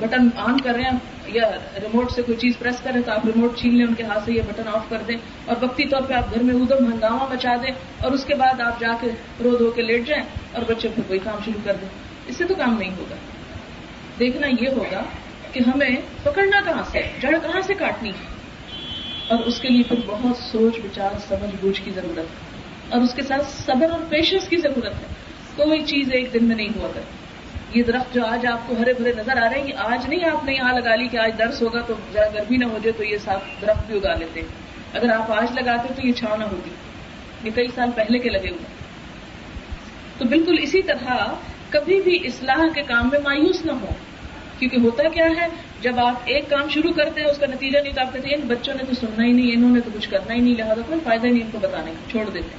[0.00, 1.50] بٹن آن کر رہے ہیں یا
[1.82, 4.32] ریموٹ سے کوئی چیز پریس کریں تو آپ ریموٹ چھین لیں ان کے ہاتھ سے
[4.32, 7.56] یہ بٹن آف کر دیں اور وقتی طور پہ آپ گھر میں ادم ہنگامہ مچا
[7.56, 9.06] دیں اور اس کے بعد آپ جا کے
[9.44, 11.88] رو دھو کے لیٹ جائیں اور بچے پھر کوئی کام شروع کر دیں۔
[12.26, 13.14] اس سے تو کام نہیں ہوگا۔
[14.18, 15.02] دیکھنا یہ ہوگا
[15.52, 18.36] کہ ہمیں پکڑنا کہاں سے جڑ کہاں سے کاٹنی ہے؟
[19.28, 22.56] اور اس کے لیے پھر بہت سوچ بچار سمجھ بوجھ کی ضرورت ہے۔
[22.88, 25.14] اور اس کے ساتھ صبر اور پیشنس کی ضرورت ہے۔
[25.56, 27.25] کوئی چیز ایک دن میں نہیں ہوا کرتی۔
[27.74, 30.44] یہ درخت جو آج آپ کو ہرے بھرے نظر آ رہے ہیں آج نہیں آپ
[30.44, 33.04] نے یہاں لگا لی کہ آج درس ہوگا تو ذرا گرمی نہ ہو جائے تو
[33.04, 34.40] یہ صاف درخت بھی اگا لیتے
[34.92, 36.70] اگر آپ آج لگاتے تو یہ چھاؤں نہ ہوتی۔
[37.44, 38.64] یہ کئی سال پہلے کے لگے ہوئے۔
[40.18, 41.34] تو بالکل اسی طرح
[41.70, 43.88] کبھی بھی اصلاح کے کام میں مایوس نہ ہو۔
[44.58, 45.46] کیونکہ ہوتا کیا ہے،
[45.80, 48.34] جب آپ ایک کام شروع کرتے ہیں، اس کا نتیجہ نہیں تو آپ کہتے ہیں
[48.34, 50.82] ان بچوں نے تو سننا ہی نہیں، انہوں نے تو کچھ کرنا ہی نہیں، لہٰذا
[50.86, 52.56] کوئی فائدہ نہیں ان کو بتانے چھوڑ دیتے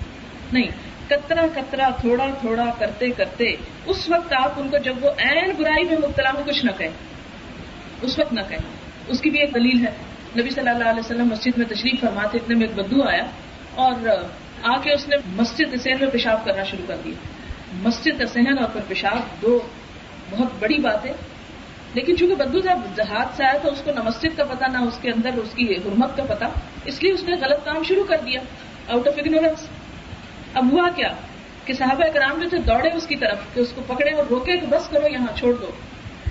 [0.53, 0.67] نہیں
[1.09, 5.83] کترا کترا، تھوڑا تھوڑا کرتے کرتے، اس وقت آپ ان کو جب وہ این برائی
[5.83, 6.89] میں مبتلا ہو کچھ نہ کہیں۔
[8.01, 8.59] اس وقت نہ کہیں۔
[9.07, 9.91] اس کی بھی ایک دلیل ہے۔
[10.39, 13.23] نبی صلی اللہ علیہ وسلم مسجد میں تشریف فرماتے، اتنے میں ایک بدو آیا
[13.75, 14.07] اور
[14.63, 17.13] آ کے اس نے مسجد سہن میں پیشاب کرنا شروع کر دیا۔
[17.71, 19.59] مسجد سہن اور پھر پیشاب دو
[20.29, 21.13] بہت بڑی بات ہے
[21.93, 24.77] لیکن چونکہ بدو صاحب جہاد سے آیا تو اس کو نہ مسجد کا پتا نہ
[24.77, 26.47] اس کے اندر اس کی حرمت کا پتا
[26.85, 28.39] اس لیے اس نے غلط کام شروع کر دیا۔
[28.87, 29.67] آؤٹ آف اگنورینس
[30.53, 31.09] اب ہوا کیا
[31.65, 34.57] کہ صحابہ کرام جو تھے دوڑے اس کی طرف کہ اس کو پکڑے اور روکے
[34.57, 35.69] کہ بس کرو یہاں چھوڑ دو۔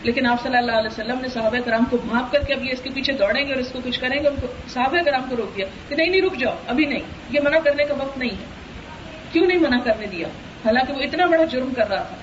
[0.02, 2.72] لیکن آپ صلی اللہ علیہ وسلم نے صحابہ کرام کو بھاپ کر کے اب یہ
[2.72, 5.22] اس کے پیچھے دوڑیں گے اور اس کو کچھ کریں گے، ان کو صحابہ کرام
[5.30, 8.18] کو روک دیا کہ نہیں نہیں، رک جاؤ، ابھی نہیں۔ یہ منع کرنے کا وقت
[8.18, 8.44] نہیں ہے۔
[9.32, 10.28] کیوں نہیں منع کرنے دیا؟
[10.64, 12.16] حالانکہ وہ اتنا بڑا جرم کر رہا تھا۔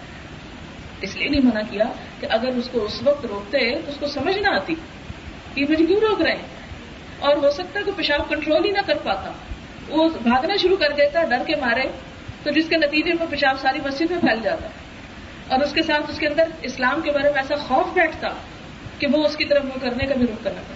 [1.01, 1.85] اس لیے نہیں منع کیا
[2.19, 4.75] کہ اگر اس کو اس وقت روکتے تو اس کو سمجھ نہ آتی۔
[5.53, 6.41] کہ مجھے کیوں روک رہے ہیں؟
[7.19, 9.31] اور ہو سکتا ہے کہ پیشاب کنٹرول ہی نہ کر پاتا۔
[9.89, 11.81] وہ بھاگنا شروع کر دیتا ہے، ڈر کے مارے،
[12.43, 14.67] تو جس کے نتیجے میں پیشاب ساری مسجد میں پھیل جاتا
[15.47, 18.29] اور اس کے ساتھ اس کے اندر اسلام کے بارے میں ایسا خوف بیٹھتا
[18.99, 20.73] کہ وہ اس کی طرف وہ کرنے کا بھی رخ کرنا پڑتا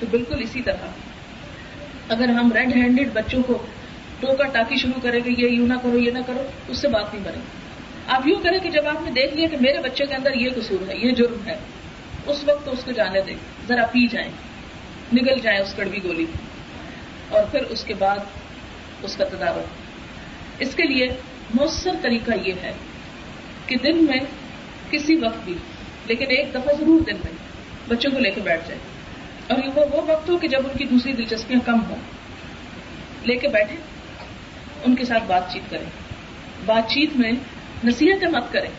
[0.00, 0.86] تو بالکل اسی طرح۔
[2.08, 3.66] اگر ہم ریڈ ہینڈیڈ بچوں کو
[4.20, 7.14] ٹوکا ٹاکی شروع کریں گے یہ یوں نہ کرو، یہ نہ کرو، اس سے بات
[7.14, 7.40] نہیں بنے۔
[8.08, 10.50] آپ یوں کریں کہ جب آپ نے دیکھ لیا کہ میرے بچے کے اندر یہ
[10.56, 11.56] قصور ہے، یہ جرم ہے،
[12.26, 13.36] اس وقت تو اس کو جانے دیں۔
[13.68, 14.30] ذرا پی جائیں،
[15.12, 16.26] نگل جائیں اس کڑوی گولی۔
[17.28, 18.16] اور پھر اس کے بعد
[19.02, 19.64] اس کا تدارک۔
[20.58, 21.08] اس کے لیے
[21.54, 22.72] مؤثر طریقہ یہ ہے
[23.66, 24.20] کہ دن میں
[24.90, 25.54] کسی وقت بھی،
[26.06, 27.32] لیکن ایک دفعہ ضرور دن میں
[27.88, 28.80] بچوں کو لے کے بیٹھ جائے۔
[29.48, 31.96] اور وہ وہ وقت ہو کہ جب ان کی دوسری دلچسپیاں کم ہوں۔
[33.24, 33.76] لے کے بیٹھے
[34.84, 35.86] ان کے ساتھ بات چیت کریں۔
[36.66, 37.32] بات چیت میں
[37.84, 38.70] نصیحتیں مت کریں۔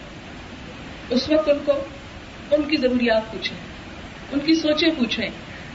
[1.09, 1.71] اس وقت ان کو
[2.51, 3.57] ان کی ضروریات پوچھیں،
[4.31, 5.27] ان کی سوچیں پوچھیں،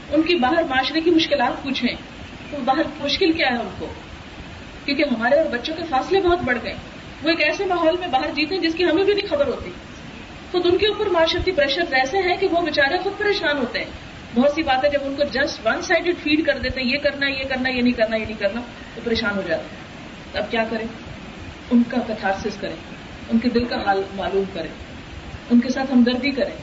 [0.09, 1.95] ان کی باہر معاشرے کی مشکلات پوچھیں۔
[2.65, 3.93] باہر مشکل کیا ہے ان کو؟
[4.85, 6.75] کیونکہ ہمارے اور بچوں کے فاصلے بہت بڑھ گئے۔
[7.23, 9.71] وہ ایک ایسے ماحول میں باہر جیتے ہیں جس کی ہمیں بھی نہیں خبر ہوتی۔
[10.51, 13.91] خود ان کے اوپر معاشرتی پریشر ایسے ہیں کہ وہ بےچارے خود پریشان ہوتے ہیں۔
[14.35, 17.27] بہت سی باتیں جب ان کو جسٹ ون سائڈیڈ فیڈ کر دیتے ہیں، یہ کرنا
[17.27, 18.61] یہ کرنا، یہ نہیں کرنا، یہ نہیں کرنا،
[18.95, 19.83] تو پریشان ہو جاتے ہیں۔
[20.43, 20.87] اب کیا کریں؟
[21.71, 22.75] ان کا کتھارسس کریں۔
[23.29, 24.67] ان کے دل کا حال معلوم کریں۔
[25.51, 26.55] ان کے ساتھ ہمدردی کریں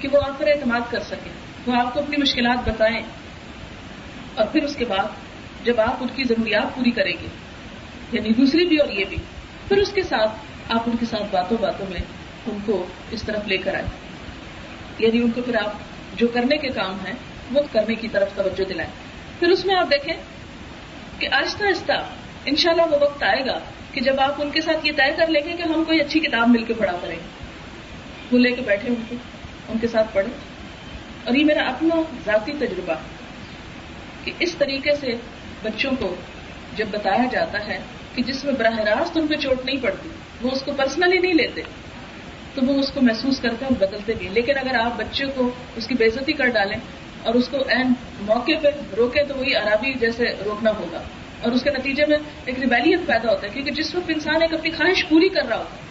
[0.00, 1.32] کہ وہ آپ پر اعتماد کر سکیں۔
[1.66, 3.02] وہ آپ کو اپنی مشکلات بتائیں۔
[4.34, 5.04] اور پھر اس کے بعد
[5.64, 7.26] جب آپ ان کی ضروریات پوری کریں گے
[8.12, 9.16] یعنی دوسری بھی اور یہ بھی۔
[9.68, 10.30] پھر اس کے ساتھ
[10.68, 12.00] آپ ان کے ساتھ باتوں باتوں میں
[12.46, 13.84] ان کو اس طرف لے کر آئے
[14.98, 15.72] یعنی ان کو پھر آپ
[16.14, 17.12] جو کرنے کے کام ہیں،
[17.52, 18.90] وہ کرنے کی طرف توجہ دلائیں۔
[19.38, 20.14] پھر اس میں آپ دیکھیں
[21.18, 21.92] کہ آہستہ آہستہ
[22.44, 23.58] انشاءاللہ وہ وقت آئے گا
[23.92, 26.20] کہ جب آپ ان کے ساتھ یہ طے کر لیں گے کہ ہم کوئی اچھی
[26.20, 27.16] کتاب مل کے پڑھا کریں۔
[28.32, 29.14] وہ لے کے بیٹھے ان کو،
[29.68, 30.32] ان کے ساتھ پڑھیں۔
[31.24, 31.94] اور یہ میرا اپنا
[32.26, 32.94] ذاتی تجربہ
[34.24, 35.14] کہ اس طریقے سے
[35.62, 36.14] بچوں کو
[36.76, 37.78] جب بتایا جاتا ہے
[38.16, 40.08] کہ جس میں براہ راست ان پہ چوٹ نہیں پڑتی،
[40.42, 41.62] وہ اس کو پرسنلی نہیں لیتے،
[42.54, 45.50] تو وہ اس کو محسوس کرتے ہیں اور بدلتے بھی لیکن اگر آپ بچے کو
[45.76, 46.78] اس کی بےزتی کر ڈالیں
[47.22, 51.02] اور اس کو این موقع پہ روکے تو وہی عرابی جیسے روکنا ہوگا۔
[51.42, 54.54] اور اس کے نتیجے میں ایک ریبیلیت پیدا ہوتا ہے، کیونکہ جس وقت انسان ایک
[54.54, 55.86] اپنی خواہش پوری کر رہا ہوتا ہے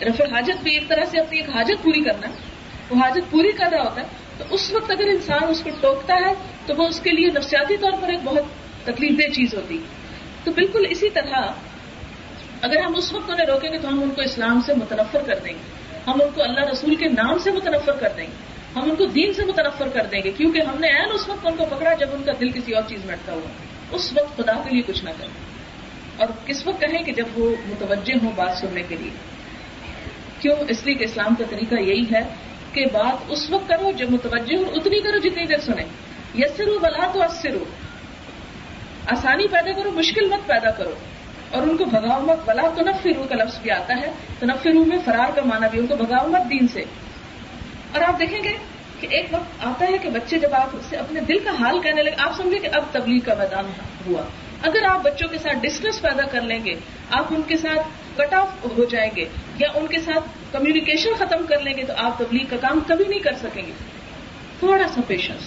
[0.00, 2.32] یعنی رفع حاجت بھی ایک طرح سے اپنی ایک حاجت پوری کرنا ہے،
[2.90, 4.06] وہ حاجت پوری کر رہا ہوتا ہے،
[4.38, 6.34] تو اس وقت اگر انسان اس کو ٹوکتا ہے،
[6.66, 8.44] تو وہ اس کے لیے نفسیاتی طور پر ایک بہت
[8.84, 9.99] تکلیف دہ چیز ہوتی ہے۔
[10.44, 11.40] تو بالکل اسی طرح
[12.62, 15.38] اگر ہم اس وقت انہیں روکیں گے تو ہم ان کو اسلام سے متنفر کر
[15.44, 18.82] دیں گے۔ ہم ان کو اللہ رسول کے نام سے متنفر کر دیں گے۔ ہم
[18.82, 21.56] ان کو دین سے متنفر کر دیں گے کیونکہ ہم نے این اس وقت ان
[21.56, 23.48] کو پکڑا جب ان کا دل کسی اور چیز میں اٹکا ہوا۔
[23.90, 25.50] اس وقت خدا کے لیے کچھ نہ کریں۔
[26.16, 29.10] اور کس وقت کہیں کہ جب وہ متوجہ ہوں بات سننے کے لیے۔
[30.40, 32.20] کیوں؟ اس لیے کہ اسلام کا طریقہ یہی ہے
[32.72, 35.84] کہ بات اس وقت کرو جب متوجہ ہو اتنی کرو جتنی دیر سنیں۔
[36.34, 37.64] یسرو بلا تو اسرو۔
[39.10, 40.94] آسانی پیدا کرو، مشکل مت پیدا کرو۔
[41.50, 44.84] اور ان کو بھگاؤ مت بلا تو نفرو کا لفظ بھی آتا ہے۔ تو نفرو
[44.84, 46.80] میں فرار کا معنی بھی ان کو بھگاؤ مت دین سے۔
[47.92, 48.52] اور آپ دیکھیں گے
[49.00, 52.02] کہ ایک وقت آتا ہے کہ بچے جب آپ سے اپنے دل کا حال کہنے
[52.02, 53.64] لگے، آپ سمجھے کہ اب تبلیغ کا میدان
[54.06, 54.22] ہوا۔
[54.62, 56.74] اگر آپ بچوں کے ساتھ ڈسٹنس پیدا کر لیں گے،
[57.10, 59.24] آپ ان کے ساتھ کٹ آف ہو جائیں گے،
[59.58, 63.04] یا ان کے ساتھ کمیونیکیشن ختم کر لیں گے، تو آپ تبلیغ کا کام کبھی
[63.08, 63.72] نہیں کر سکیں گے۔
[64.58, 65.42] تھوڑا سا پیشنس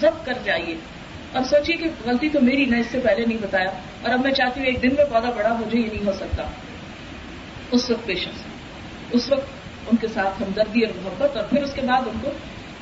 [0.00, 0.76] ضبط کر جائیے۔
[1.32, 3.70] اور سوچیے کہ غلطی تو میری نہ، اس سے پہلے نہیں بتایا۔
[4.02, 6.42] اور اب میں چاہتی ہوں ایک دن میں پودا بڑا، مجھے یہ نہیں ہو سکتا۔
[7.70, 8.42] اس وقت پیشنس
[9.10, 9.48] اس وقت
[9.90, 12.30] ان کے ساتھ ہمدردی اور محبت، اور پھر اس کے بعد ان کو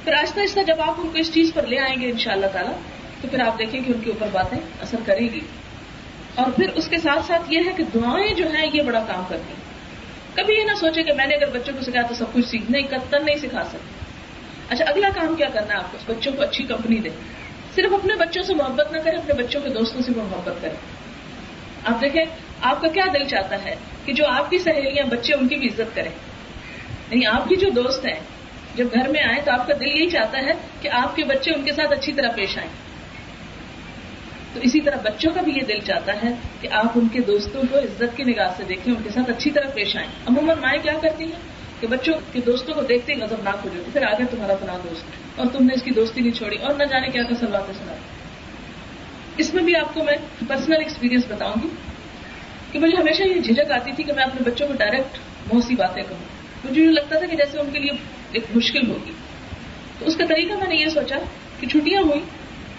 [0.05, 2.33] پھر آہستہ آہستہ جب آپ ان کو اس چیز پر لے آئیں گے ان شاء
[2.33, 2.73] اللہ تعالیٰ،
[3.21, 5.41] تو پھر آپ دیکھیں کہ ان کے اوپر باتیں اثر کرے گی۔
[6.35, 9.25] اور پھر اس کے ساتھ ساتھ یہ ہے کہ دعائیں جو ہیں، یہ بڑا کام
[9.29, 9.67] کرتی ہیں۔
[10.37, 12.83] کبھی یہ نہ سوچے کہ میں نے اگر بچوں کو سکھایا تو سب کچھ سیکھنے
[12.83, 14.07] کتن نہیں سکھا سکتے
[14.69, 17.11] اچھا اگلا کام کیا کرنا ہے آپ کو؟ بچوں کو اچھی کمپنی دیں۔
[17.77, 20.77] صرف اپنے بچوں سے محبت نہ کریں، اپنے بچوں کے دوستوں سے محبت کریں۔
[21.85, 22.25] آپ دیکھیں،
[22.61, 25.69] آپ کا کیا دل چاہتا ہے کہ جو آپ کی سہیلیاں بچے ان کی بھی
[25.69, 26.11] عزت کریں؟
[27.11, 28.21] یعنی آپ کی جو دوست ہیں،
[28.75, 31.51] جب گھر میں آئے تو آپ کا دل یہی چاہتا ہے کہ آپ کے بچے
[31.51, 32.71] ان کے ساتھ اچھی طرح پیش آئیں۔
[34.55, 36.29] تو اسی طرح بچوں کا بھی یہ دل چاہتا ہے
[36.61, 39.51] کہ آپ ان کے دوستوں کو عزت کی نگاہ سے دیکھیں، ان کے ساتھ اچھی
[39.51, 43.19] طرح پیش آئیں۔ عموماً مائیں کیا کرتی ہیں؟ کہ بچوں کے دوستوں کو دیکھتے ہی
[43.19, 45.05] نظر ناک ہو جاتی پھر آگے تمہارا اپنا دوست
[45.37, 47.93] اور تم نے اس کی دوستی نہیں چھوڑی اور نہ جانے کیا کسل باتیں سنا
[49.37, 50.17] اس میں بھی آپ کو میں
[50.49, 51.69] پرسنل ایکسپیرینس بتاؤں گی
[52.73, 55.75] کہ مجھے ہمیشہ یہ جھجک آتی تھی کہ میں اپنے بچوں کو ڈائریکٹ بہت سی
[55.75, 56.19] باتیں کہوں۔
[56.71, 57.91] مجھے یہ لگتا تھا کہ جیسے ان کے لیے
[58.33, 59.12] ایک مشکل ہوگی۔
[59.99, 61.17] تو اس کا طریقہ میں نے یہ سوچا
[61.61, 62.21] کہ چھٹیاں ہوئی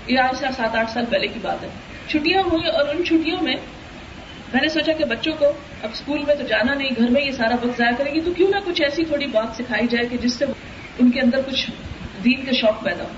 [0.07, 1.69] یہ آج سے سات آٹھ سال پہلے کی بات ہے۔
[2.07, 3.55] چھٹیاں ہوئی اور ان چھٹیوں میں
[4.53, 5.45] میں نے سوچا کہ بچوں کو
[5.83, 8.33] اب اسکول میں تو جانا نہیں، گھر میں یہ سارا وقت ضائع کرے گی، تو
[8.33, 10.45] کیوں نہ کچھ ایسی تھوڑی بات سکھائی جائے کہ جس سے
[10.99, 11.71] ان کے اندر کچھ
[12.23, 13.09] دین کے شوق پیدا ہو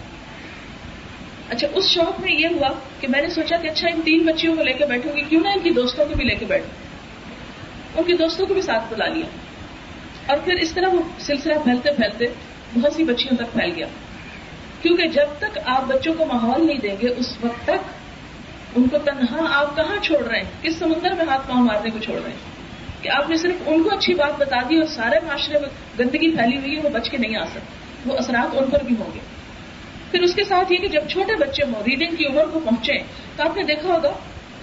[1.50, 2.68] اچھا اس شوق میں یہ ہوا
[3.00, 5.42] کہ میں نے سوچا کہ اچھا ان تین بچیوں کو لے کے بیٹھوں گی، کیوں
[5.44, 6.70] نہ ان کی دوستوں کو بھی لے کے بیٹھوں۔
[7.98, 9.26] ان کی دوستوں کو بھی ساتھ بلا لیا۔
[10.26, 12.26] اور پھر اس طرح وہ سلسلہ پھیلتے پھیلتے
[12.74, 13.88] بہت سی بچیوں تک پھیل گیا۔
[14.82, 18.00] کیونکہ جب تک آپ بچوں کو ماحول نہیں دیں گے، اس وقت تک
[18.76, 22.00] ان کو تنہا آپ کہاں چھوڑ رہے ہیں؟ کس سمندر میں ہاتھ پاؤں مارنے کو
[22.00, 22.38] چھوڑ رہے ہیں؟
[23.02, 26.36] کہ آپ نے صرف ان کو اچھی بات بتا دی اور سارے معاشرے میں گندگی
[26.36, 27.60] پھیلی ہوئی ہے، وہ بچ کے نہیں آ سکتے۔
[28.06, 29.20] وہ اثرات ان پر بھی ہوں گے۔
[30.12, 32.94] پھر اس کے ساتھ یہ کہ جب چھوٹے بچے ہوں ریڈنگ کی عمر کو پہنچے،
[33.36, 34.12] تو آپ نے دیکھا ہوگا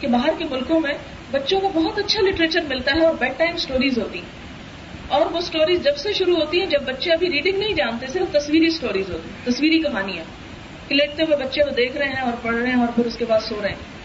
[0.00, 0.94] کہ باہر کے ملکوں میں
[1.30, 4.46] بچوں کو بہت اچھا لٹریچر ملتا ہے اور بیڈ ٹائم اسٹوریز ہوتی ہیں۔
[5.08, 8.32] اور وہ سٹوریز جب سے شروع ہوتی ہیں، جب بچے ابھی ریڈنگ نہیں جانتے، صرف
[8.32, 10.24] تصویری سٹوریز ہوتی ہیں، تصویری کہانیاں۔
[10.88, 13.16] کہ لیٹتے ہوئے بچے وہ دیکھ رہے ہیں اور پڑھ رہے ہیں اور پھر اس
[13.16, 13.95] کے بعد سو رہے ہیں۔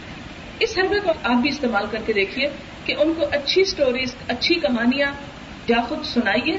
[0.61, 2.49] اس حربے کو آپ بھی استعمال کر کے دیکھیے
[2.85, 5.11] کہ ان کو اچھی سٹوریز اچھی کہانیاں
[5.67, 6.57] یا خود سنائیے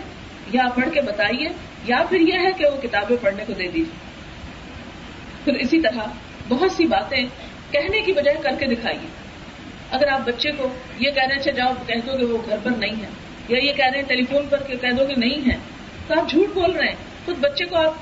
[0.52, 1.48] یا پڑھ کے بتائیے
[1.84, 3.84] یا پھر یہ ہے کہ وہ کتابیں پڑھنے کو دے دیجیے۔
[5.44, 6.06] پھر اسی طرح
[6.48, 7.24] بہت سی باتیں
[7.70, 9.06] کہنے کی بجائے کر کے دکھائیے۔
[9.90, 13.02] اگر آپ بچے کو یہ کہنے سے جاؤ، کہہ دو کہ وہ گھر پر نہیں
[13.02, 13.08] ہے،
[13.48, 15.56] یا یہ کہہ رہے ہیں ٹیلی فون پر کہہ دو کہ نہیں ہے،
[16.06, 17.94] تو آپ جھوٹ بول رہے ہیں۔ خود بچے کو آپ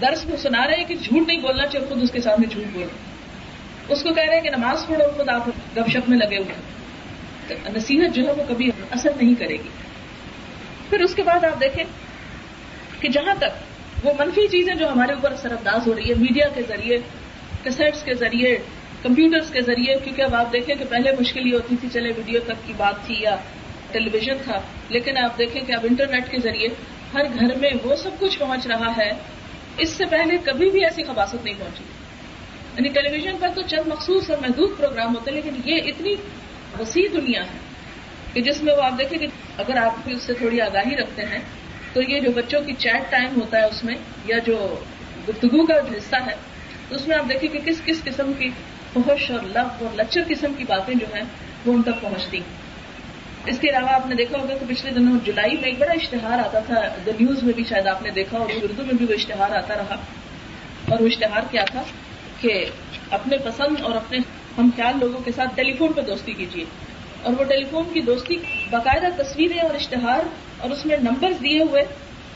[0.00, 2.64] درس میں سنا رہے ہیں کہ جھوٹ نہیں بولنا چاہیے، خود اس کے سامنے جھوٹ
[2.72, 3.13] بول رہے ہیں۔
[3.88, 6.54] اس کو کہہ رہے ہیں کہ نماز پڑھو، خود آپ گپ شپ میں لگے ہوئے
[7.48, 9.68] تو نصیحت جو ہے وہ کبھی اثر نہیں کرے گی۔
[10.90, 11.84] پھر اس کے بعد آپ دیکھیں
[13.00, 16.48] کہ جہاں تک وہ منفی چیزیں جو ہمارے اوپر اثر انداز ہو رہی ہے، میڈیا
[16.54, 16.98] کے ذریعے
[17.62, 18.58] کیسٹس کے ذریعے،
[19.02, 22.40] کمپیوٹرز کے ذریعے، کیونکہ اب آپ دیکھیں کہ پہلے مشکل یہ ہوتی تھی، چلے ویڈیو
[22.46, 23.36] تک کی بات تھی یا
[23.92, 26.68] ٹیلی ویژن تھا، لیکن آپ دیکھیں کہ اب انٹرنیٹ کے ذریعے
[27.14, 29.10] ہر گھر میں وہ سب کچھ پہنچ رہا ہے۔
[29.78, 31.84] اس سے پہلے کبھی بھی ایسی خباست نہیں پہنچی۔
[32.76, 36.14] یعنی ٹیلی ویژن پر تو چند مخصوص اور محدود پروگرام ہوتے ہیں، لیکن یہ اتنی
[36.80, 37.58] وسیع دنیا ہے
[38.32, 39.26] کہ جس میں وہ آپ دیکھیں کہ
[39.58, 41.38] اگر آپ بھی اس سے تھوڑی آگاہی رکھتے ہیں،
[41.92, 44.76] تو یہ جو بچوں کی چیٹ ٹائم ہوتا ہے اس میں، یا جو
[45.28, 46.34] گفتگو کا جو حصہ ہے،
[46.88, 48.50] تو اس میں آپ دیکھیں کہ کس کس قسم کی
[48.92, 51.22] فحش اور لف اور لچر قسم کی باتیں جو ہیں
[51.66, 52.40] وہ ان تک پہنچتی
[53.46, 56.38] اس کے علاوہ آپ نے دیکھا ہوگا کہ پچھلے دنوں جولائی میں ایک بڑا اشتہار
[56.38, 56.74] آتا تھا
[57.06, 59.74] دا نیوز میں بھی شاید آپ نے دیکھا اور اردو میں بھی وہ اشتہار آتا
[59.74, 59.96] رہا۔
[60.88, 61.82] اور وہ اشتہار کیا تھا؟
[62.44, 62.64] کہ
[63.10, 64.18] اپنے پسند اور اپنے
[64.58, 66.64] ہم خیال لوگوں کے ساتھ ٹیلی فون پہ دوستی کیجیے۔
[67.22, 68.36] اور وہ ٹیلی فون کی دوستی
[68.70, 70.20] باقاعدہ تصویریں اور اشتہار
[70.58, 71.82] اور اس میں نمبرز دیے ہوئے۔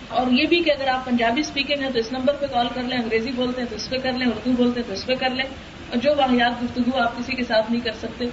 [0.08, 2.82] اور یہ بھی کہ اگر آپ پنجابی اسپیکنگ ہیں تو اس نمبر پہ کال کر
[2.82, 5.14] لیں، انگریزی بولتے ہیں تو اس پہ کر لیں، اردو بولتے ہیں تو اس پہ
[5.14, 5.44] کر لیں۔
[5.88, 8.24] اور جو واحد گفتگو آپ کسی کے ساتھ نہیں کر سکتے،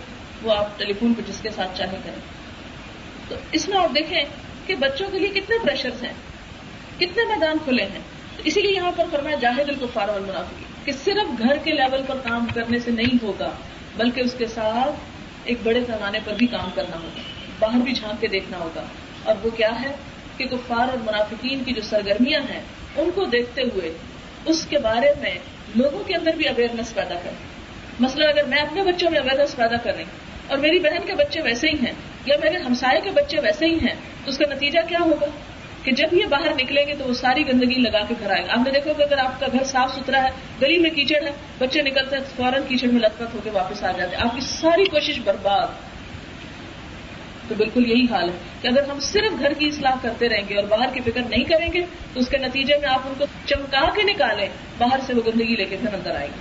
[0.44, 2.22] وہ آپ ٹیلی فون پہ جس کے ساتھ چاہے کریں۔
[3.30, 4.24] تو اس میں آپ دیکھیں
[4.66, 6.14] کہ بچوں کے لیے کتنے پریشرز ہیں،
[6.98, 8.00] کتنے میدان کھلے ہیں۔
[8.44, 12.48] اسی لیے یہاں پر فرمایا جاہد القفار المنافقی کہ صرف گھر کے لیول پر کام
[12.54, 13.52] کرنے سے نہیں ہوگا،
[13.98, 14.96] بلکہ اس کے ساتھ
[15.44, 17.22] ایک بڑے پیمانے پر بھی کام کرنا ہوگا،
[17.60, 18.84] باہر بھی جھانک کے دیکھنا ہوگا۔
[19.24, 19.96] اور وہ کیا ہے
[20.38, 22.62] کہ کفار اور منافقین کی جو سرگرمیاں ہیں،
[22.96, 23.94] ان کو دیکھتے ہوئے
[24.46, 25.36] اس کے بارے میں
[25.76, 27.56] لوگوں کے اندر بھی اویئرنیس پیدا کریں۔
[28.00, 30.04] مثلا اگر میں اپنے بچوں میں اویئرنیس پیدا کریں
[30.48, 31.94] اور میری بہن کے بچے ویسے ہی ہیں
[32.26, 35.26] یا میرے ہمسائے کے بچے ویسے ہی ہیں، تو اس کا نتیجہ کیا ہوگا؟
[35.86, 38.52] کہ جب یہ باہر نکلیں گے تو وہ ساری گندگی لگا کے گھر آئے گا۔
[38.52, 40.30] آپ نے دیکھو کہ اگر آپ کا گھر صاف ستھرا ہے،
[40.62, 43.84] گلی میں کیچڑ ہے، بچے نکلتے ہیں، فوراً کیچڑ میں لت پت ہو کے واپس
[43.84, 45.68] آ جاتے ہیں۔ آپ کی ساری کوشش برباد۔
[47.50, 50.56] تو بالکل یہی حال ہے کہ اگر ہم صرف گھر کی اصلاح کرتے رہیں گے
[50.56, 51.82] اور باہر کی فکر نہیں کریں گے،
[52.14, 55.56] تو اس کے نتیجے میں آپ ان کو چمکا کے نکالیں، باہر سے وہ گندگی
[55.56, 56.40] لے کے پھر اندر آئیں گے۔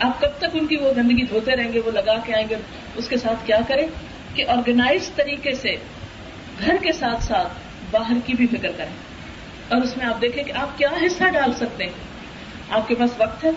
[0.00, 2.56] آپ کب تک ان کی وہ گندگی دھوتے رہیں گے، وہ لگا کے آئیں گے،
[2.94, 3.86] اس کے ساتھ کیا کریں؟
[4.34, 5.76] کہ آرگنائز طریقے سے
[6.66, 7.52] گھر کے ساتھ ساتھ
[7.90, 8.92] باہر کی بھی فکر کریں
[9.68, 11.92] اور اس میں آپ دیکھیں کہ آپ کیا حصہ ڈال سکتے ہیں؟
[12.70, 13.50] آپ کے پاس وقت ہے،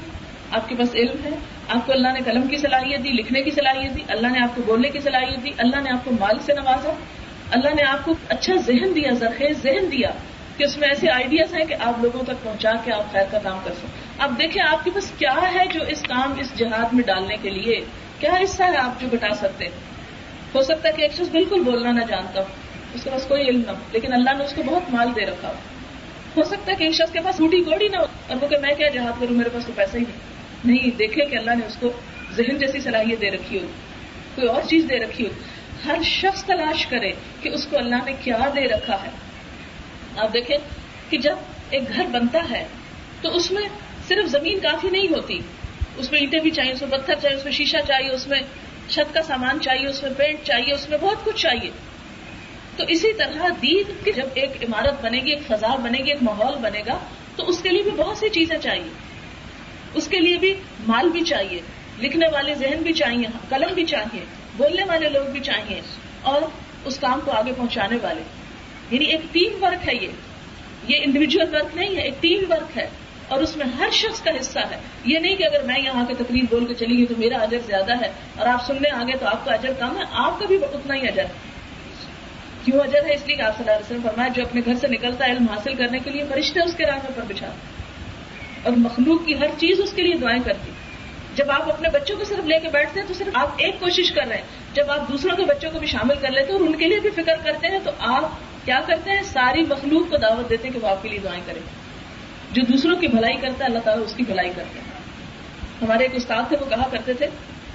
[0.51, 1.29] آپ کے پاس علم ہے،
[1.67, 4.55] آپ کو اللہ نے قلم کی صلاحیت دی، لکھنے کی صلاحیت دی، اللہ نے آپ
[4.55, 6.93] کو بولنے کی صلاحیت دی، اللہ نے آپ کو مال سے نوازا،
[7.51, 10.09] اللہ نے آپ کو اچھا ذہن دیا زرخیز ذہن دیا
[10.57, 13.37] کہ اس میں ایسے آئیڈیاز ہیں کہ آپ لوگوں تک پہنچا کے آپ خیر کا
[13.43, 16.93] کام کر سکیں اب دیکھیں آپ کے پاس کیا ہے جو اس کام، اس جہاد
[16.93, 17.81] میں ڈالنے کے لیے
[18.19, 19.67] کیا حصہ ہے آپ جو بتا سکتے
[20.55, 22.45] ہو سکتا ہے کہ ایک شخص بالکل بولنا نہ جانتا ہو۔
[22.93, 25.25] اس کے پاس کوئی علم نہ ہو، لیکن اللہ نے اس کو بہت مال دے
[25.25, 25.53] رکھا ہو۔
[26.37, 28.57] ہو سکتا ہے کہ ایک شخص کے پاس روٹی گوڑی نہ ہو اور وہ کہ
[28.57, 30.17] میں کیا جہاد کروں، میرے پاس تو پیسہ ہی نہیں۔
[30.65, 31.91] نہیں، دیکھے کہ اللہ نے اس کو
[32.31, 33.67] ذہن جیسی صلاحیت دے رکھی ہو،
[34.35, 35.31] کوئی اور چیز دے رکھی ہو۔
[35.85, 39.09] ہر شخص تلاش کرے کہ اس کو اللہ نے کیا دے رکھا ہے۔
[40.17, 40.57] آپ دیکھیں
[41.09, 41.35] کہ جب
[41.69, 42.67] ایک گھر بنتا ہے،
[43.21, 43.63] تو اس میں
[44.07, 45.39] صرف زمین کافی نہیں ہوتی۔
[45.97, 48.39] اس میں اینٹیں بھی چاہیے، اس میں پتھر چاہیے، اس میں شیشہ چاہیے، اس میں
[48.87, 51.69] چھت کا سامان چاہیے، اس میں پینٹ چاہیے، اس میں بہت کچھ چاہیے۔
[52.77, 56.23] تو اسی طرح دین کی جب ایک عمارت بنے گی، ایک فضا بنے گی، ایک
[56.23, 56.99] ماحول بنے گا،
[57.35, 58.89] تو اس کے لیے بھی بہت سی چیزیں چاہیے۔
[59.93, 60.55] اس کے لیے بھی
[60.87, 61.61] مال بھی چاہیے،
[61.99, 64.19] لکھنے والے ذہن بھی چاہیے، قلم بھی چاہیے،
[64.57, 65.81] بولنے والے لوگ بھی چاہیے،
[66.21, 66.41] اور
[66.85, 68.21] اس کام کو آگے پہنچانے والے۔
[68.91, 70.07] یعنی ایک ٹیم ورک ہے یہ۔
[70.87, 72.89] یہ انڈیویجل ورک نہیں ہے، ایک ٹیم ورک ہے۔
[73.27, 76.13] اور اس میں ہر شخص کا حصہ ہے۔ یہ نہیں کہ اگر میں یہاں کے
[76.13, 79.25] تقریب بول کے چلی گئی تو میرا اجر زیادہ ہے اور آپ سننے آگے تو
[79.25, 81.52] آپ کا اجر کم ہے، آپ کا بھی اتنا ہی اجر۔ ہے
[82.65, 84.73] کیوں اجر ہے؟ اس لیے کہ آپ صلی اللہ علیہ وسلم فرمایا، جو اپنے گھر
[84.75, 87.49] سے نکلتا ہے، علم حاصل کرنے کے لیے فرشتے اس کے راستے پر بچھا۔
[88.63, 90.71] اور مخلوق کی ہر چیز اس کے لیے دعائیں کرتی۔
[91.35, 94.11] جب آپ اپنے بچوں کو صرف لے کے بیٹھتے ہیں تو صرف آپ ایک کوشش
[94.11, 96.67] کر رہے ہیں۔ جب آپ دوسروں کے بچوں کو بھی شامل کر لیتے ہیں اور
[96.67, 98.25] ان کے لیے بھی فکر کرتے ہیں، تو آپ
[98.65, 101.41] کیا کرتے ہیں؟ ساری مخلوق کو دعوت دیتے ہیں کہ وہ آپ کے لیے دعائیں
[101.45, 101.61] کریں۔
[102.51, 104.85] جو دوسروں کی بھلائی کرتا ہے، اللہ تعالیٰ اس کی بھلائی کرتے ہیں
[105.81, 107.27] ہمارے ایک استاد تھے، وہ کہا کرتے تھے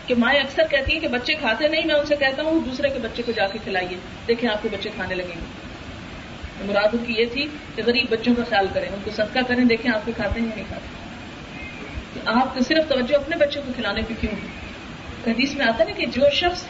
[0.08, 2.88] کہ مائیں اکثر کہتی ہیں کہ بچے کھاتے نہیں، میں ان سے کہتا ہوں، دوسرے
[2.88, 3.96] کے بچے کو جا کے کھلائیے،
[4.28, 5.68] دیکھیں آپ کے بچے کھانے لگیں گے۔
[6.64, 9.64] مراد ان کی یہ تھی کہ غریب بچوں کا خیال کریں، ان کو صدقہ کریں،
[9.64, 10.98] دیکھیں آپ کے کھاتے ہیں یا نہیں کھاتے۔
[12.26, 14.36] آپ کو صرف توجہ اپنے بچوں کو کھلانے پہ کیوں؟
[15.30, 16.64] حدیث میں آتا ہے کہ جو شخص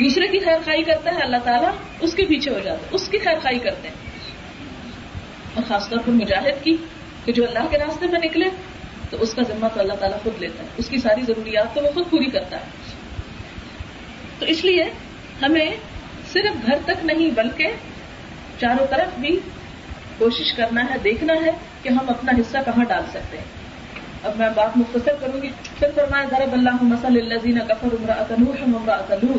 [0.00, 3.08] دوسرے کی خیر خائی کرتا ہے، اللہ تعالیٰ اس کے پیچھے ہو جاتا ہے، اس
[3.08, 3.94] کی خیر خائی کرتے ہیں۔
[5.54, 6.76] اور خاص طور پر مجاہد کی،
[7.24, 8.46] کہ جو اللہ کے راستے میں نکلے
[9.14, 11.82] تو اس کا ذمہ تو اللہ تعالیٰ خود لیتا ہے۔ اس کی ساری ضروریات تو
[11.82, 12.64] وہ خود پوری کرتا ہے۔
[14.38, 14.84] تو اس لیے
[15.42, 15.70] ہمیں
[16.32, 17.66] صرف گھر تک نہیں بلکہ
[18.60, 19.40] چاروں طرف بھی
[20.18, 21.50] کوشش کرنا ہے، دیکھنا ہے
[21.82, 23.44] کہ ہم اپنا حصہ کہاں ڈال سکتے ہیں۔
[24.22, 25.48] اب میں بات مختصر کروں گی۔
[25.78, 29.36] پھر فرمایا، ضرب اللہ مسل الزین کفر عمرہ نوح عمرہ لوح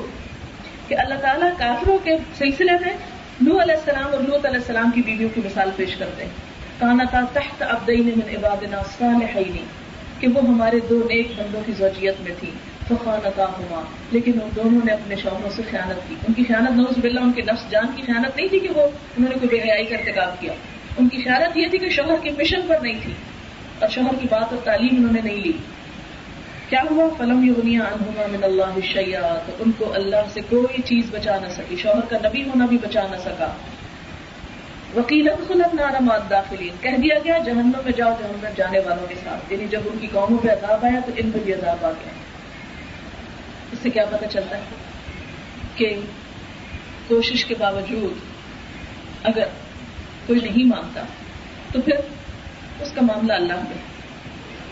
[0.87, 2.93] کہ اللہ تعالیٰ کافروں کے سلسلے میں
[3.41, 7.03] نو علیہ السلام اور لوت علیہ السلام کی بیویوں کی مثال پیش کرتے ہیں۔ کانا
[7.11, 9.65] کا تحت ابدین من عبادنا صالحین،
[10.19, 12.49] کہ وہ ہمارے دو نیک بندوں کی زوجیت میں تھی
[12.87, 16.97] فخانتا ہوا لیکن ان دونوں نے اپنے شوہروں سے خیانت کی۔ ان کی خیانت نوز
[17.01, 19.61] باللہ، ان کے نفس جان کی خیانت نہیں تھی کہ وہ انہوں نے کوئی بے
[19.61, 20.53] حیائی کا ارتکاب کیا۔
[20.97, 23.13] ان کی خیانت یہ تھی کہ شوہر کے مشن پر نہیں تھی،
[23.79, 25.51] اور شوہر کی بات اور تعلیم انہوں نے نہیں لی۔
[26.69, 31.09] کیا ہوا؟ فلم یونیا انہما من اللہ شیا تو ان کو اللہ سے کوئی چیز
[31.11, 33.49] بچا نہ سکی، شوہر کا نبی ہونا بھی بچا نہ سکا۔
[34.95, 39.15] وکیل خلط نارم داخلین، کہہ دیا گیا، جہنم میں جاؤ، جہنم میں جانے والوں کے
[39.23, 41.89] ساتھ۔ یعنی جب ان کی قوموں پہ عذاب آیا تو ان پہ بھی عذاب آ
[41.89, 42.09] گیا۔
[43.71, 44.61] اس سے کیا پتہ چلتا ہے
[45.75, 45.95] کہ
[47.07, 48.13] کوشش کے باوجود
[49.23, 49.45] اگر
[50.25, 51.01] کوئی نہیں مانتا،
[51.71, 51.93] تو پھر
[52.79, 53.77] اس کا معاملہ اللہ میں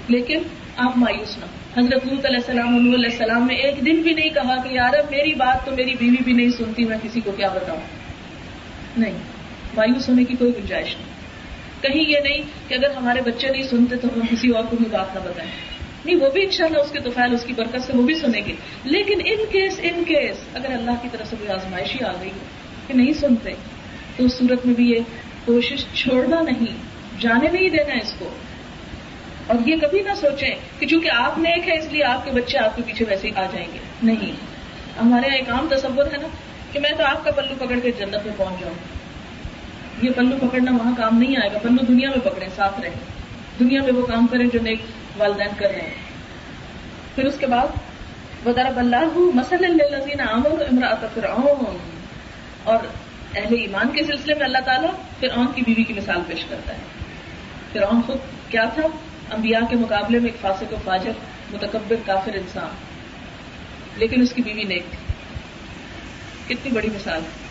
[0.08, 0.40] لیکن
[0.78, 1.46] آپ مایوس نہ
[1.80, 5.34] حضرت لوت علیہ السلام علیہ السلام نے ایک دن بھی نہیں کہا کہ یار میری
[5.34, 7.80] بات تو میری بیوی بھی نہیں سنتی، میں کسی کو کیا بتاؤں؟
[8.98, 9.18] نہیں۔
[9.76, 11.14] مایوس ہونے کی کوئی گنجائش نہیں۔
[11.82, 14.86] کہیں یہ نہیں کہ اگر ہمارے بچے نہیں سنتے تو ہم کسی اور کو بھی
[14.92, 15.52] بات نہ بتائیں۔
[16.06, 18.54] نہیں، وہ بھی انشاءاللہ اس کے توفیل اس کی برکت سے وہ بھی سنیں گے۔
[18.84, 22.30] لیکن ان کیس ان کیس اگر اللہ کی طرف سے کوئی آزمائشی آ گئی
[22.88, 23.52] کہ نہیں سنتے،
[24.18, 25.00] تو اس صورت میں بھی یہ
[25.46, 26.76] کوشش چھوڑنا نہیں،
[27.22, 28.30] جانے نہیں دینا اس کو۔
[29.48, 32.32] اور یہ کبھی نہ سوچیں کہ چونکہ آپ نے ایک ہے اس لیے آپ کے
[32.32, 34.32] بچے آپ کے پیچھے ویسے ہی آ جائیں گے۔ نہیں۔
[35.02, 36.28] ہمارے یہاں ایک عام تصور ہے نا
[36.72, 39.03] کہ میں تو آپ کا پلو پکڑ کے جنت میں پہنچ جاؤں۔
[40.04, 42.89] یہ پلو پکڑنا وہاں کام نہیں آئے گا۔ پلو دنیا میں پکڑے ساتھ رہے
[43.60, 44.82] دنیا میں وہ کام کریں جو نیک
[45.18, 45.94] والدین کر رہے ہیں
[47.16, 47.68] پھر اس کے بعد
[48.46, 51.78] ودار بلّہ مسل لذین عامر امراط فرعون۔
[52.63, 52.78] اور
[53.36, 56.80] اہل ایمان کے سلسلے میں اللہ تعالیٰ فرعون کی بیوی کی مثال پیش کرتا ہے۔
[57.74, 58.18] فرعون خود
[58.50, 58.84] کیا تھا؟
[59.36, 61.12] انبیاء کے مقابلے میں ایک فاسق و فاجر،
[61.54, 62.70] متکبر، کافر انسان۔
[63.98, 65.13] لیکن اس کی بیوی نیک تھی۔
[66.48, 67.42] کتنی بڑی مثال۔ ہے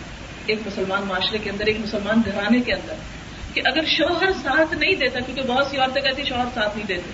[0.46, 2.94] ایک مسلمان معاشرے کے اندر، ایک مسلمان گھرانے کے اندر،
[3.54, 7.10] کہ اگر شوہر ساتھ نہیں دیتا، کیونکہ بہت سی عورتیں کہتی شوہر ساتھ نہیں دیتے۔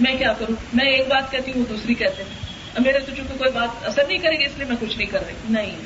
[0.00, 3.38] میں کیا کروں؟ میں ایک بات کہتی ہوں، وہ دوسری کہتے ہیں۔ میرے تو چونکہ
[3.38, 5.76] کوئی بات اثر نہیں کرے گی، اس لیے میں کچھ نہیں کر رہی۔ نہیں۔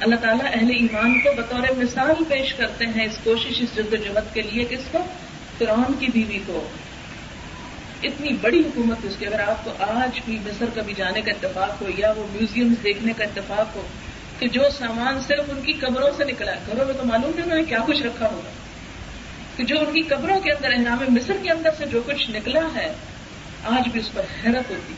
[0.00, 3.96] اللہ تعالیٰ اہل ایمان کو بطور مثال پیش کرتے ہیں اس کوشش، اس جد و
[3.96, 4.98] جہد کے لیے کس کو
[5.58, 6.68] فرعون کی بیوی کو
[8.02, 11.82] اتنی بڑی حکومت اس کی، اگر آپ کو آج بھی مصر کبھی جانے کا اتفاق
[11.82, 13.86] ہو یا وہ میوزیم دیکھنے کا اتفاق ہو
[14.44, 17.44] کہ جو سامان صرف ان کی قبروں سے نکلا ہے گھروں میں تو معلوم نہیں
[17.44, 18.50] انہوں نے کیا کچھ رکھا ہوگا۔
[19.56, 22.60] کہ جو ان کی قبروں کے اندر احرام مصر کے اندر سے جو کچھ نکلا
[22.76, 22.92] ہے،
[23.64, 24.94] آج بھی اس پر حیرت ہوتی۔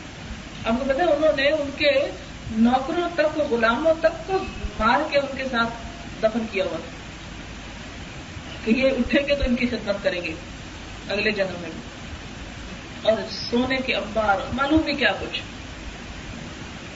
[0.65, 1.91] آپ کو پتا انہوں نے ان کے
[2.51, 4.33] نوکروں تک، غلاموں تک کو
[4.79, 5.73] مار کے ان کے ساتھ
[6.23, 6.77] دفن کیا ہوا
[8.65, 10.33] کہ یہ اٹھیں گے تو ان کی خدمت کریں گے
[11.09, 11.69] اگلے جنم میں
[13.01, 15.41] اور سونے کے امبار معلوم بھی کیا کچھ۔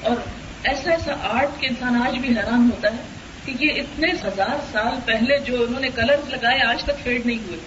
[0.02, 3.02] اور ایسا ایسا آرٹ کے انسان آج بھی حیران ہوتا ہے
[3.46, 7.38] کہ یہ اتنے ہزار سال پہلے جو انہوں نے کلرز لگائے آج تک فیڈ نہیں
[7.48, 7.58] ہوئے۔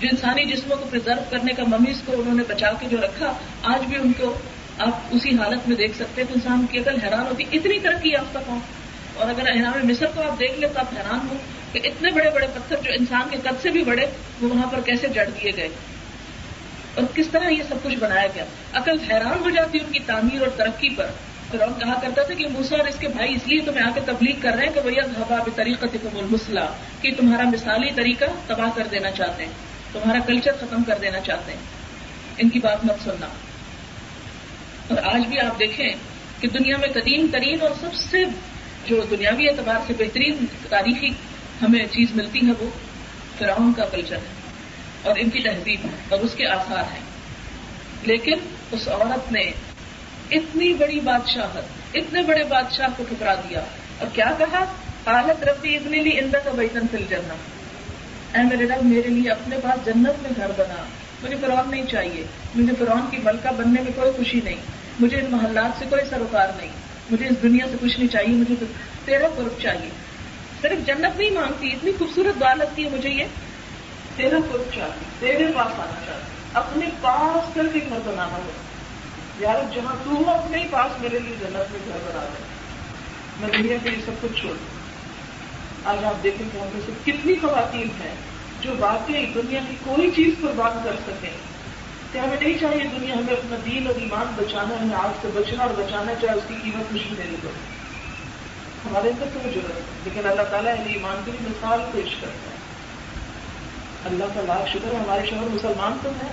[0.00, 3.32] جو انسانی جسموں کو پرزرو کرنے کا ممیز کو انہوں نے بچا کے جو رکھا،
[3.62, 4.38] آج بھی ان کو
[4.78, 8.10] آپ اسی حالت میں دیکھ سکتے ہیں تو انسان کی عقل حیران ہوتی، اتنی ترقی
[8.10, 8.60] یافتہ پاؤں
[9.14, 11.38] اور اگر احرام مصر کو آپ دیکھ لیں تو آپ حیران ہوں
[11.72, 14.06] کہ اتنے بڑے بڑے پتھر جو انسان کے قد سے بھی بڑے،
[14.40, 15.68] وہ وہاں پر کیسے جڑ دیے گئے؟
[16.94, 20.40] اور کس طرح یہ سب کچھ بنایا گیا؟ عقل حیران ہو جاتی ان کی تعمیر
[20.40, 21.06] اور ترقی پر۔
[21.50, 23.90] پھر اور کہا کرتا تھا کہ موسا اور اس کے بھائی اس لیے تمہیں آ
[23.94, 25.86] کے تبلیغ کر رہے ہیں کہ بھیا حباب طریقہ
[26.30, 26.66] مسلح
[27.00, 29.52] کہ تمہارا مثالی طریقہ تباہ کر دینا چاہتے ہیں،
[29.92, 31.58] تمہارا کلچر ختم کر دینا چاہتے ہیں۔
[32.38, 33.26] ان کی بات مت سننا۔
[34.88, 35.88] اور آج بھی آپ دیکھیں
[36.40, 38.24] کہ دنیا میں قدیم ترین اور سب سے
[38.86, 40.36] جو دنیاوی اعتبار سے بہترین
[40.68, 41.08] تاریخی
[41.62, 42.70] ہمیں چیز ملتی ہے وہ
[43.38, 44.40] فراؤن کا کلچر ہے
[45.02, 47.00] اور ان کی تہذیب ہے اور اس کے آثار ہیں۔
[48.02, 48.34] لیکن
[48.70, 49.50] اس عورت نے
[50.30, 51.62] اتنی بڑی بادشاہت
[51.94, 53.60] اتنے بڑے بادشاہ کو ٹھکرا دیا۔
[53.98, 54.64] اور کیا کہا؟
[55.06, 57.60] حالت رفتی اتنی لی اندر کا بیتن فل جنت
[58.36, 60.82] اے میرے رب، میرے لیے اپنے پاس جنت میں گھر بنا۔
[61.22, 64.56] مجھے فرعون نہیں چاہیے۔ مجھے فرعون کی ملکہ بننے میں کوئی خوشی نہیں۔
[65.00, 66.70] مجھے ان محلات سے کوئی سروکار نہیں۔
[67.10, 68.54] مجھے اس دنیا سے کچھ نہیں چاہیے، مجھے
[69.04, 69.88] تیرا قرب چاہیے۔
[70.62, 73.24] صرف جنت نہیں مانگتی، اتنی خوبصورت بات لگتی ہے مجھے یہ۔
[74.16, 78.50] تیرا قرب چاہتی، تیرے پاس آنا چاہتی، اپنے پاس کر کے گھر بنانا ہو
[79.40, 82.44] یار جہاں تو ہو اپنے ہی پاس میرے لیے جنت میں گھر بنا دے
[83.40, 84.80] میں دنیا کے لیے سب کچھ چھوڑ دوں۔
[85.84, 88.14] آج آپ دیکھیں کہ ہم میں سے کتنی خواتین ہیں
[88.60, 91.30] جو واقعی دنیا کی کوئی چیز پر بات کر سکیں۔
[92.12, 95.64] کہ ہمیں نہیں چاہیے دنیا ہمیں اپنا دین اور ایمان بچانا ہے آگ سے بچنا
[95.64, 97.80] اور بچانا چاہے اس کی قیمت خوشی دینی پڑے۔
[98.90, 102.56] ہمارے اندر تو ضرورت ہے، لیکن اللہ تعالیٰ علی ایمان کی مثال پیش کرتا ہے۔
[104.04, 106.32] اللہ کا لاکھ شکر ہمارے شوہر مسلمان تو ہیں،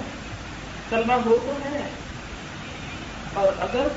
[0.89, 2.06] کلمہ ہو تو ہیں۔
[3.33, 3.87] اور اگر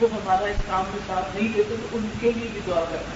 [0.00, 3.14] وہ ہمارا اس کام میں ساتھ نہیں دیتے تو ان کے لیے بھی دعا کرنا۔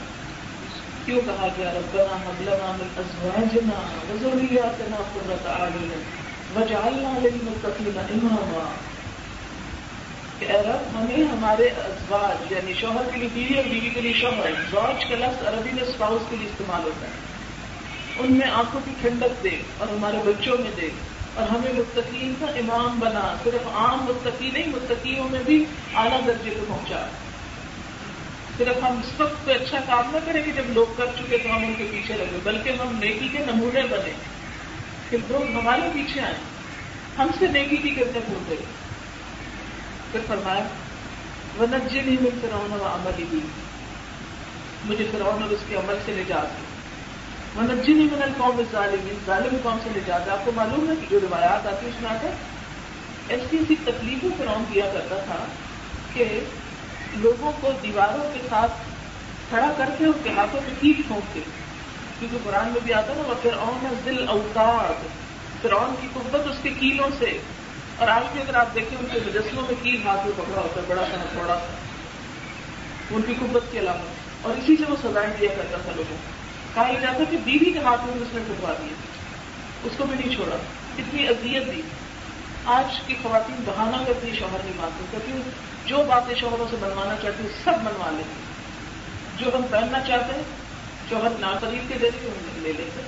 [1.05, 6.03] کیوں کہا گیا؟ ربنا مبلغ من ازواجنا وذرياتنا قرة اعين
[6.57, 8.75] وجعلنا للمتقين اماما۔
[10.39, 14.13] کہ اے رب، ہمیں ہمارے ازواج یعنی شوہر کے لیے، بیوی اور بیوی کے لیے
[14.13, 17.13] شوہر زوج کا لفظ عربی میں اسپاؤس کے لیے استعمال ہوتا ہے۔
[18.19, 20.89] ان میں آنکھوں کی ٹھنڈک دے اور ہمارے بچوں میں دے
[21.35, 25.65] اور ہمیں مستقین کا امام بنا، صرف عام مستقی نہیں مستقیوں میں بھی
[25.95, 27.07] اعلیٰ درجے کو پہنچا۔
[28.59, 31.49] صرف ہم اس وقت کوئی اچھا کام نہ کریں گے جب لوگ کر چکے تو
[31.49, 34.13] ہم ان کے پیچھے لگے۔ بلکہ ہم نیکی کے نمونے بنے۔
[35.11, 36.35] کہ لوگ ہمارے پیچھے آئے۔
[37.19, 38.55] ہم سے نیکی کی کرتے بھولتے
[40.13, 40.65] پھر فرمایا
[41.57, 43.39] وہ نجی نہیں مل فرعون و عمل ہی
[44.85, 46.72] مجھے فرعون اور اس کے عمل سے نجات دی
[47.57, 51.07] وہ نجی نہیں من قوم ظالم ظالم قوم سے نجات، آپ کو معلوم ہے کہ
[51.11, 52.29] جو روایات آتی اس میں آتا
[53.29, 55.45] ایسی ایسی تکلیفیں فرعون کیا کرتا تھا
[56.13, 56.41] کہ
[57.15, 58.73] لوگوں کو دیواروں کے ساتھ
[59.49, 61.41] کھڑا کر کے ان کے ہاتھوں میں کیٹ پھونکتے۔
[62.19, 65.07] کیونکہ قرآن میں بھی آتا نا وہ فرعون دل اوتاد
[65.63, 67.39] فرعون کی قبت اس کے کیلوں سے۔
[67.99, 70.81] اور آج بھی اگر آپ دیکھیں، ان کے مجسموں میں کیل ہاتھ میں پکڑا ہوتا
[70.81, 71.75] ہے، بڑا سا تھوڑا سا
[73.11, 76.32] ان کی قبت کے علاوہ اور اسی سے وہ سزائیں دیا کرتا تھا لوگوں کو۔
[76.75, 78.95] کہا جاتا کہ بیوی کے ہاتھ میں اس نے ٹکوا دیا۔
[79.85, 80.57] اس کو بھی نہیں چھوڑا۔
[80.99, 81.83] اتنی اذیت دی۔
[82.65, 85.51] آج کی خواتین بہانہ کرتی شوہر نہیں مانتے کیونکہ
[85.87, 88.53] جو باتیں شوہروں سے بنوانا چاہتی ہیں سب بنوا لیتے
[89.37, 90.43] جو ہم پہننا چاہتے ہیں،
[91.09, 93.03] شوہر نہ خرید کے دیتے ہم لے لیتے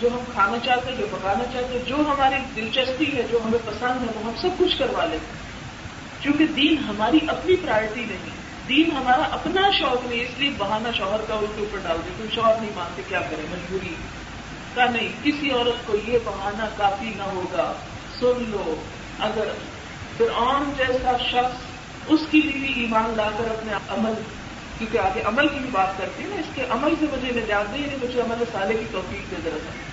[0.00, 3.58] جو ہم کھانا چاہتے ہیں، جو پکانا چاہتے ہیں، جو ہماری دلچسپی ہے، جو ہمیں
[3.66, 5.26] پسند ہے، وہ ہم سب کچھ کروا لیتے
[6.20, 8.30] کیونکہ دین ہماری اپنی پرائرٹی نہیں
[8.68, 12.10] دین ہمارا اپنا شوق نہیں، اس لیے بہانا شوہر کا ان کے اوپر ڈال دے
[12.16, 13.94] کوئی شوہر نہیں مانتے، کیا کرے مجبوری۔
[14.74, 17.72] کا نہیں، کسی عورت کو یہ بہانا کافی نہ ہوگا۔
[18.20, 18.76] سن لو،
[19.18, 19.48] اگر
[20.16, 21.56] پھر عام جیسا شخص
[22.08, 24.12] اس کی بھی ایمان لا کر اپنے عمل،
[24.78, 27.70] کیونکہ آگے عمل کی بھی بات کرتی ہے نا، اس کے عمل سے مجھے نجات
[27.70, 29.88] نہیں یعنی مجھے عمل سالے کی توفیق کی ضرورت ہے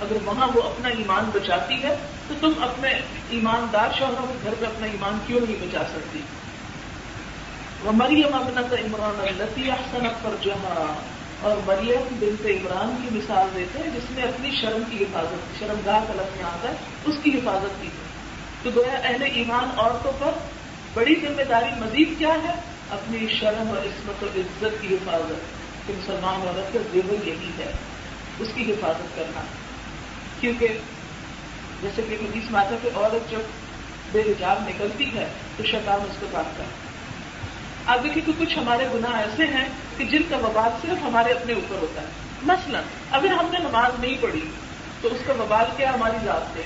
[0.00, 1.96] اگر وہاں وہ اپنا ایمان بچاتی ہے،
[2.28, 3.00] تو تم اپنے
[3.30, 6.20] ایماندار شوہروں کے گھر پہ اپنا ایمان کیوں نہیں بچا سکتی؟
[7.84, 11.02] وہ مریم امنت عمران التی احسنت پر جہاں
[11.40, 15.66] اور مریم بنت عمران کی مثال دیتے ہیں جس نے اپنی شرم کی حفاظت کی
[15.66, 16.74] شرم گاہ قلم میں آتا ہے،
[17.04, 17.88] اس کی حفاظت کی۔
[18.62, 20.30] تو گویا اہل ایمان عورتوں پر
[20.94, 22.54] بڑی ذمہ داری مزید کیا ہے؟
[22.90, 27.72] اپنی شرم اور عصمت و عزت کی حفاظت۔ کہ مسلمان عورت کا زیور یہی ہے،
[28.38, 29.40] اس کی حفاظت کرنا۔
[30.40, 30.68] کیونکہ
[31.82, 33.40] جیسے کہ حدیث ماتا کہ عورت جب
[34.12, 35.26] بے حجاب نکلتی ہے
[35.56, 36.83] تو شیطان اس کو کاٹتا ہے۔
[37.86, 41.52] آپ دیکھیے کہ کچھ ہمارے گناہ ایسے ہیں کہ جن کا وبال صرف ہمارے اپنے
[41.52, 42.06] اوپر ہوتا ہے۔
[42.42, 42.80] مثلا،
[43.10, 44.40] اگر ہم نے نماز نہیں پڑھی،
[45.00, 46.62] تو اس کا وبال کیا ہماری ذات سے؟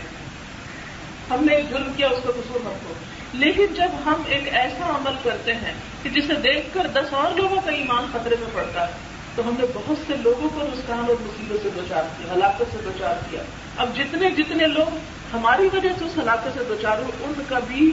[1.31, 2.95] ہم نے ایک جرم کیا، اس کا قصور ہم کو
[3.35, 7.61] لیکن جب ہم ایک ایسا عمل کرتے ہیں کہ جسے دیکھ کر دس اور لوگوں
[7.65, 8.93] کا ایمان خطرے میں پڑتا ہے،
[9.35, 12.79] تو ہم نے بہت سے لوگوں کو نسخان اور مصیبت سے دوچار کیا ہلاکت سے
[12.85, 13.43] دوچار کیا
[13.77, 14.97] اب جتنے جتنے لوگ
[15.33, 17.91] ہماری وجہ سے اس ہلاکت سے دوچار ہو ان کا بھی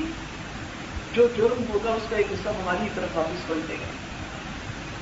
[1.16, 3.86] جو جرم ہوگا اس کا ایک حصہ ہماری طرف واپس پلٹے گا۔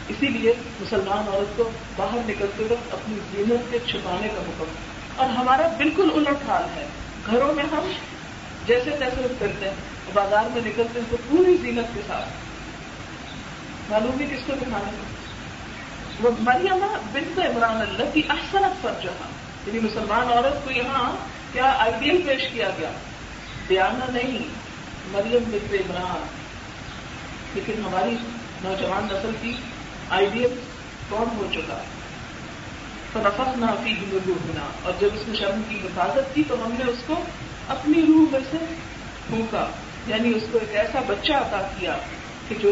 [0.07, 4.65] اسی لیے مسلمان عورت کو باہر نکلتے وقت اپنی زینت کے چھپانے کا حکم۔
[5.15, 6.87] اور ہمارا بالکل الٹ حال ہے۔
[7.25, 7.91] گھروں میں ہم
[8.67, 9.75] جیسے تیسے کرتے ہیں،
[10.13, 12.29] بازار میں نکلتے ہیں تو پوری زینت کے ساتھ۔
[13.89, 14.91] معلوم ہے کس کو دکھانے
[16.19, 19.27] وہ مریم بنت عمران اللہ کی احسنت پر جہاں
[19.65, 21.11] یعنی مسلمان عورت کو یہاں
[21.53, 22.91] کیا آئیڈیل پیش کیا گیا؟
[23.67, 24.62] بیانہ نہیں۔
[25.07, 26.27] مریم بنت عمران۔
[27.53, 28.15] لیکن ہماری
[28.63, 29.53] نوجوان نسل کی
[30.09, 30.59] آئیڈیل
[31.09, 31.83] کون ہو چکا؟
[33.13, 33.93] فنفت نہ فی
[34.27, 37.13] ہونا اور جب اس نے شرم کی حفاظت کی تو ہم نے اس کو
[37.67, 38.57] اپنی روح میں سے
[39.27, 39.67] پھونکا۔
[40.07, 41.97] یعنی اس کو ایک ایسا بچہ عطا کیا
[42.47, 42.71] کہ جو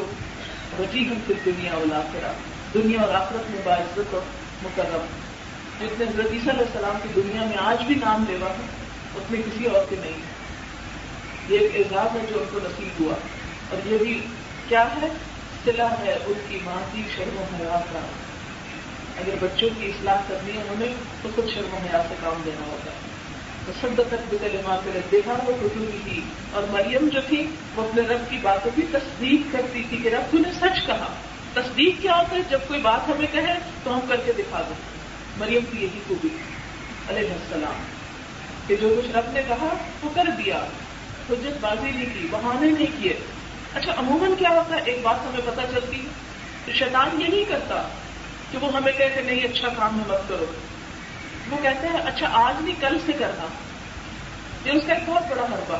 [0.77, 1.85] بچی ہم پھر دنیا اور
[2.73, 4.21] دنیا اور آخرت میں باعزت اور
[4.63, 5.05] مقرر
[5.79, 8.65] جتنے حضرت عیسیٰ علیہ السلام کی دنیا میں آج بھی نام لیوا ہے
[9.15, 10.30] اس میں کسی اور کے نہیں۔
[11.51, 13.15] یہ ایک اعزاز ہے جو ان کو نصیب ہوا۔
[13.69, 14.21] اور یہ بھی
[14.67, 15.07] کیا ہے؟
[15.65, 17.99] سلا ہے ان کی ماں کی شرم و حیات کا۔
[19.17, 22.65] اگر بچوں کی اصلاح کرنی ہے انہیں، تو خود شرم و حیات سے کام دینا
[22.65, 23.11] ہوتا ہے
[23.81, 26.21] سب تک کلمات دیکھا وہ خطوری تھی۔
[26.51, 30.35] اور مریم جو تھی، وہ اپنے رب کی باتوں کی تصدیق کرتی تھی کہ رب
[30.35, 31.13] نے سچ کہا۔
[31.53, 34.75] تصدیق کیا ہوتا ہے؟ جب کوئی بات ہمیں کہے، تو ہم کر کے دکھا دیں۔
[35.37, 36.27] مریم کی یہی خوبی۔
[37.09, 37.83] علیہ السلام۔
[38.67, 40.65] کہ جو کچھ رب نے کہا، وہ کر دیا۔
[41.29, 43.13] حجت بازی نہیں کی، بہانے نہیں کیے۔
[43.73, 46.09] اچھا عموماً کیا ہوتا ہے؟ ایک بات ہمیں پتہ چلتی ہے
[46.65, 47.87] کہ شیطان یہ نہیں کرتا
[48.51, 50.45] کہ وہ ہمیں کہ نہیں اچھا کام ہے، مت کرو۔
[51.51, 53.45] وہ کہتے ہیں اچھا آج نہیں، کل سے کرنا۔
[54.65, 55.77] یہ اس کا ایک بہت بڑا حربہ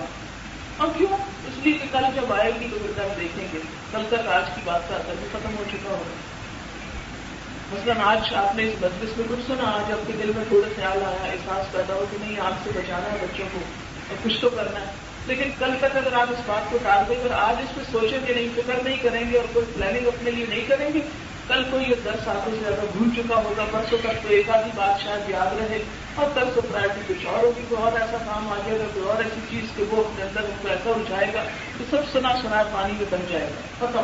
[0.78, 1.18] اور کیوں؟
[1.48, 3.60] اس لیے کہ کل جب آئے گی تو پھر کل دیکھیں گے۔
[3.92, 6.16] کل تک آج کی بات کا اثر بھی ختم ہو چکا ہوگا۔
[7.72, 10.70] مثلاً آج آپ نے اس مجلس میں کچھ سنا، آج آپ کے دل میں تھوڑا
[10.76, 13.60] خیال آیا، احساس پیدا ہو کہ نہیں، آگ سے بچانا ہے بچوں کو،
[14.10, 17.16] اور کچھ تو کرنا ہے۔ لیکن کل تک اگر آپ اس بات کو ٹال دیں،
[17.16, 20.32] اگر آج اس پہ سوچیں کہ نہیں، فکر نہیں کریں گے اور کوئی پلاننگ اپنے
[20.32, 21.00] لیے نہیں کریں گے،
[21.48, 24.72] کل کو یہ دس سالوں سے زیادہ بھول چکا ہوگا پرسوں تک تو ایک آدھی
[24.76, 25.80] بات شاید یاد رہے
[26.16, 29.06] اور کل تو پرائرٹی کچھ اور ہوگی، کوئی اور ایسا کام آ جائے گا، کوئی
[29.06, 31.44] اور ایسی چیز کہ وہ اپنے اندر ان کو ایسا اٹھائے گا
[31.78, 34.04] تو سب سنا سنا پانی میں بن جائے گا۔ ختم۔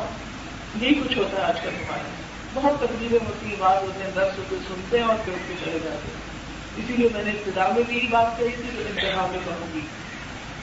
[0.82, 2.10] یہی کچھ ہوتا ہے آج کل ہمارے
[2.54, 5.80] بہت تقریبیں ہوتی ہیں بات ہوتے ہیں درس ہوتے سنتے ہیں اور پھر کے چلے
[5.84, 6.38] جاتے ہیں۔
[6.78, 9.76] اسی لیے میں نے ابتدا میں بھی یہی بات کہی تھی تو انتہا میں کہوں
[9.76, 9.80] گی۔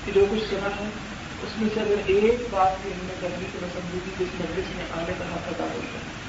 [0.04, 0.88] کہ جو کچھ سنا ہے،
[1.42, 4.76] اس میں سے اگر ایک بات بھی ہم نے کرنے کی پسند کی جس مجلس
[4.76, 6.24] میں آنے کا حق ادا ہوتا ہے۔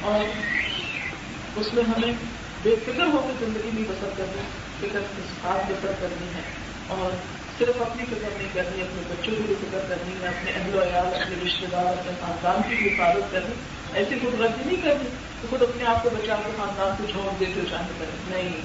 [0.00, 0.24] اور
[1.56, 2.12] اس میں ہمیں
[2.62, 4.42] بے فکر ہو کے زندگی نہیں بسر کرنی،
[4.78, 6.40] فکر کے ساتھ بسر کرنی ہے۔
[6.88, 7.16] اور
[7.58, 10.82] صرف اپنی فکر نہیں کرنی، اپنے بچوں کی بھی فکر کرنی ہے، اپنے اہل و
[10.82, 13.54] عیال، اپنے رشتے دار، اپنے خاندان کی بھی حفاظت کرنی۔
[13.92, 15.08] ایسی خود غلطی نہیں کرنی
[15.40, 18.62] تو خود اپنے آپ کو بچا کے خاندان کو چھوڑ دے کے چاہے کریں۔ نہیں۔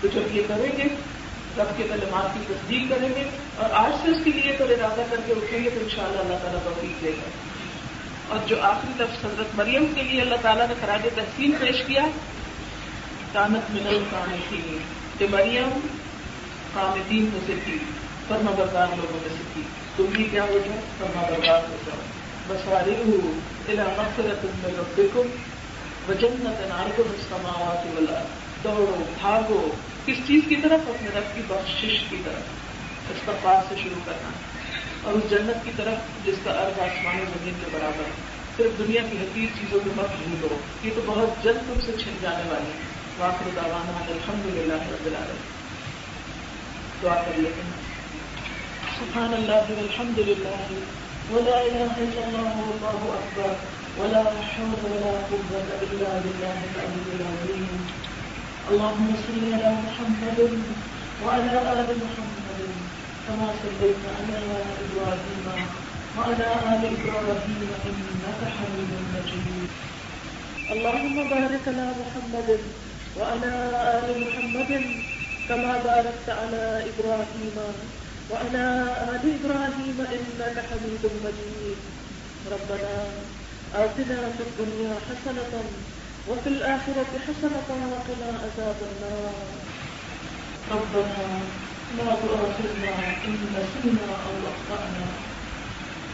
[0.00, 1.17] تو جب یہ کریں گے
[1.58, 5.02] رب کے تعلیمات کی تصدیق کریں گے اور آج سے اس کے لیے تو ارادہ
[5.10, 7.28] کر کے اٹھیں گے تو ان شاء اللہ اللہ تعالیٰ توفیق دے گا۔
[8.28, 12.02] اور جو آخری لفظ حضرت مریم کے لیے اللہ تعالیٰ نے خراج تحسین پیش کیا،
[13.32, 14.78] کانت ملل کان تھی
[15.18, 15.86] کہ مریم
[16.74, 17.78] قامدین میں سے تھی
[18.28, 19.62] فرما بردار لوگوں میں سے تھی۔
[19.96, 21.96] تم بھی کیا ہو جاؤ فرما بردار ہو جاؤ۔
[22.48, 23.32] بساری ہو
[23.68, 25.28] الا مغفرت من ربکم
[26.08, 29.68] وجنت نارکم السماوات والارض دوڑو، بھاگو۔
[30.08, 32.42] کس چیز کی طرف اپنے رب کی بخشش کی طرف؟
[33.10, 34.28] اس پر پاس سے شروع کرنا۔
[35.02, 38.04] اور اس جنت کی طرف جس کا ارد آسمان زمین کے برابر۔
[38.56, 42.12] صرف دنیا کی حقیق چیزوں کے مت بھولو یہ تو بہت جلد تم سے چھن
[42.22, 42.70] جانے والی
[43.18, 45.58] واخر دعوانا الحمد للہ رب العالمین۔
[47.02, 47.88] دعا کر لیتے ہیں
[48.98, 50.72] سبحان اللہ والحمد للہ
[51.30, 57.76] ولا الہ الا اللہ واللہ اکبر۔ ولا حول ولا قوة الا بالله العلي العظيم
[58.68, 60.38] اللهم صل على محمد
[61.24, 62.60] وعلى آل محمد
[63.26, 64.40] كما صليت على
[64.84, 65.46] إبراهيم
[66.16, 69.70] وعلى آل إبراهيم إنك حميد مجيد.
[70.74, 72.50] اللهم بارك على محمد
[73.18, 73.52] وعلى
[73.96, 74.72] آل محمد
[75.48, 77.56] كما باركت على إبراهيم
[78.30, 78.64] وعلى
[79.12, 81.78] آل إبراهيم إنك حميد مجيد.
[82.52, 82.94] ربنا
[83.84, 85.52] آتنا في الدنيا حسنة
[86.28, 89.34] وفي الآخرة حسنة وقنا عذاب النار.
[90.70, 91.24] ربنا
[91.98, 92.92] لا تؤاخذنا
[93.24, 95.06] إن نسينا أو أخطأنا.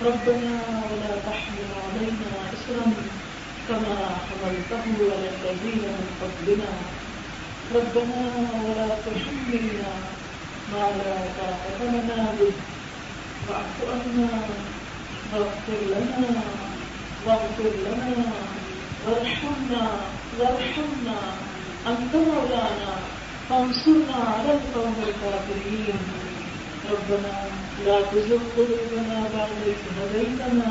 [0.02, 0.54] ربنا
[0.90, 2.86] ولا تحمل علينا إسرا
[3.68, 3.96] كما
[4.26, 6.72] حملته على الذين من قبلنا.
[7.74, 8.20] ربنا
[8.64, 9.92] ولا تحملنا
[10.72, 12.54] ما لا طاقة لنا به.
[13.48, 14.28] واعف عنا
[15.32, 16.30] واغفر لنا
[17.26, 18.63] واغفر لنا.
[19.06, 19.84] وارحمنا
[20.38, 21.18] وارحمنا
[21.86, 22.92] أنت مولانا
[23.48, 25.98] فانصرنا على القوم الكافرين
[26.90, 27.34] ربنا
[27.86, 30.70] لا تزغ قلوبنا بعد إذ هديتنا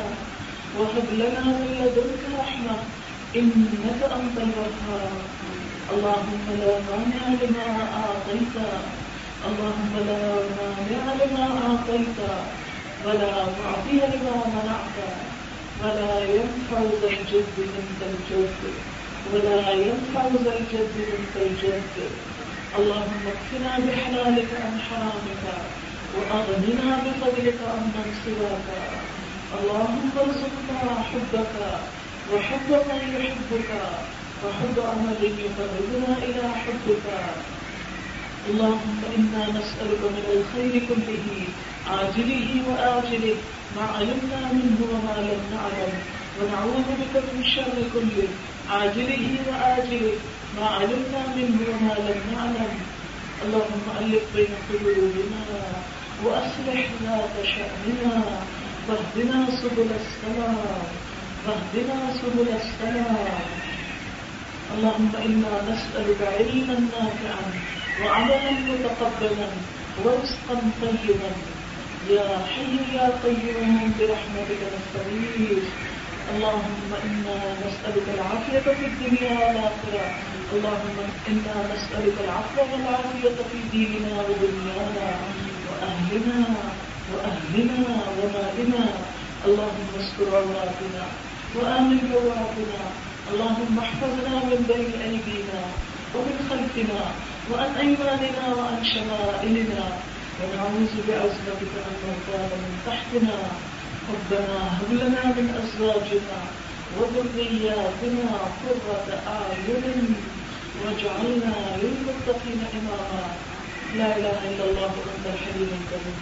[0.79, 2.77] وهب لنا من لدنك رحمة
[3.35, 5.13] إنك أنت الوهاب.
[5.93, 7.67] اللهم لا مانع لما
[8.01, 8.55] أعطيت،
[9.47, 10.21] اللهم لا
[10.57, 12.19] مانع لما أعطيت،
[13.05, 15.32] ولا معطي لما منعت.
[15.83, 18.61] ولا ينفع ذا الجد منك الجد،
[19.33, 21.95] ولا ينفع ذا الجد منك الجد.
[22.79, 25.45] اللهم اكفنا بحلالك عن حرامك،
[26.15, 28.69] وأغننا بفضلك عن من سواك.
[29.59, 31.55] اللهم ارزقنا حبك
[32.33, 33.71] وحب من يحبك،
[34.43, 37.07] وحب عمل يقربنا إلى حبك.
[38.49, 41.27] اللهم إنا نسألك من الخير كله،
[41.91, 43.37] عاجله وآجله
[43.75, 45.93] ما علمنا منه وما لم نعلم،
[46.37, 48.27] ونعوذ بك من شر كله
[48.69, 50.13] عاجله وآجله،
[50.57, 52.73] ما علمنا منه وما لم نعلم.
[53.43, 55.43] اللهم ألف بين قلوبنا
[56.23, 58.15] وأصلح ذات شأننا،
[58.87, 60.57] واهدنا سبل السلام،
[61.45, 63.45] واهدنا سبل السلام.
[64.73, 67.45] اللهم إنا نسألك علما نافعا،
[68.01, 69.49] وعملا متقبلا،
[70.03, 71.52] ورزقا طيبا.
[72.09, 75.63] يا حي يا قيوم برحمتك نستغيث.
[76.35, 80.05] اللهم إنا نسألك العافية في الدنيا والآخرة.
[80.53, 80.97] اللهم
[81.27, 85.09] إنا نسألك العفو والعافية في ديننا ودنيانا.
[85.67, 86.39] وأهلنا
[87.13, 87.81] وأهلنا
[88.19, 88.85] ومالنا.
[89.45, 91.03] اللهم استر عوراتنا
[91.55, 92.81] وآمن رواتنا
[93.31, 95.61] اللهم احفظنا من بين أيدينا
[96.15, 97.01] ومن خلفنا
[97.51, 100.12] وعن أيماننا وعن شمائلنا.
[100.39, 103.37] ونعوذ بعزمتك أن نغتال من تحتنا،
[104.13, 106.39] ربنا هب لنا من أزواجنا
[106.97, 108.29] وذرياتنا
[108.61, 110.15] قرة أعين
[110.81, 113.23] واجعلنا للمتقين إماما.
[113.97, 116.17] لا إله إلا الله أنت الحليم الكريم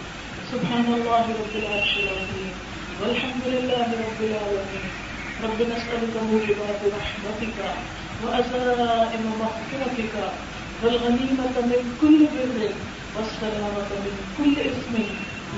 [0.52, 2.52] سبحان الله رب العرش العظيم.
[3.00, 4.86] والحمد لله رب العالمين.
[5.44, 7.58] رب نسألك موجبات رحمتك
[8.22, 10.14] وأزائم مغفرتك.
[10.82, 12.72] والغنيمة من كل بر.
[13.16, 14.94] والسلامة من كل اسم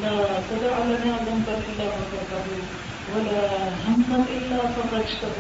[0.03, 0.17] لا
[0.51, 2.47] تدع لنا ذنبا إلا غفرته
[3.15, 3.45] ولا
[3.87, 5.37] هما إلا فرجته.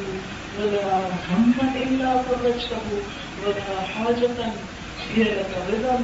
[0.58, 0.98] ولا
[1.30, 2.86] هما إلا فرجته.
[3.46, 4.52] ولا حاجة
[5.14, 6.02] هي لك رضا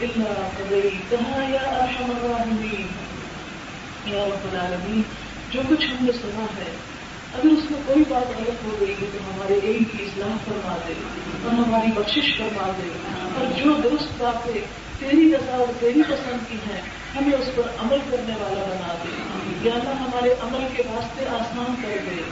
[0.00, 2.86] إلا قضيتها يا أرحم الراحمين.
[4.06, 5.02] یا رب العالمین
[5.50, 6.70] جو کچھ ہم نے سنا ہے،
[7.34, 10.76] اگر اس میں کوئی بات غلط ہو گئی ہے تو ہمارے علم کی اصلاح فرما
[10.88, 10.94] دے،
[11.42, 12.88] اور ہماری بخشش فرما دے،
[13.36, 14.60] اور جو درست باتیں
[15.10, 16.80] تیری رضا اور تیری پسند کی ہیں
[17.16, 19.22] ہمیں اس پر عمل کرنے والا بنا دے۔
[19.68, 22.22] یا اللہ، ہمارے عمل کے راستے آسان کر دے۔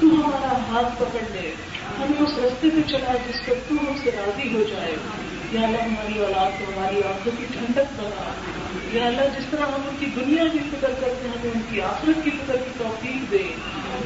[0.00, 1.52] تو ہمارا ہاتھ پکڑ لے۔
[1.98, 4.96] ہمیں اس رستے پہ چلا جس پر تو ہم سے راضی ہو جائے۔
[5.52, 8.30] یا اللہ، ہماری اولاد کو ہماری آنکھوں کی ٹھنڈک بنا۔
[8.92, 11.82] یا اللہ، جس طرح ہم ان کی دنیا کی فکر کرتے ہیں، ہمیں ان کی
[11.82, 13.54] آخرت کی فکر کی توفیق دے۔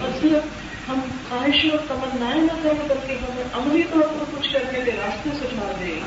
[0.01, 0.43] اور صرف
[0.89, 5.31] ہم خواہشیں اور تمنائیں نہ کر کے ہمیں عملی طور پر کچھ کرنے کے راستے
[5.35, 6.01] سجھا دے۔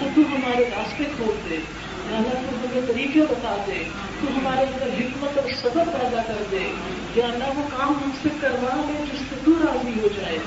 [0.00, 3.84] یا تو ہمارے راستے کھول دے یا اللہ تو ہمیں طریقے بتا دے
[4.20, 6.72] تو ہمارے اندر حکمت اور صبر پیدا کر دے
[7.14, 10.38] یا اللہ، وہ کام ہم سے کروا لے جس سے تو راضی ہو جائے۔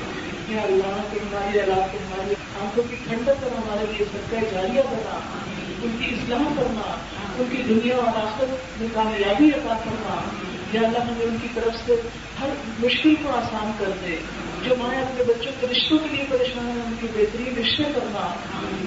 [0.49, 4.81] یا اللہ کے ہماری اللہ کے ہماری آنکھوں کی ٹھنڈک کر ہمارے لیے سب جاریہ
[4.91, 5.19] بنا۔
[5.83, 6.95] ان کی اصلاح کرنا
[7.39, 8.45] ان کی دنیا اور آخر
[8.79, 10.21] میں کامیابی عطا کرنا
[10.73, 11.95] یا اللہ، ہمیں ان کی طرف سے
[12.43, 14.15] ہر مشکل کو آسان کر دے،
[14.63, 18.35] جو مائیں اپنے بچوں کے رشتوں کے لیے پریشان ہیں، ان کی بہترین رشتے کرنا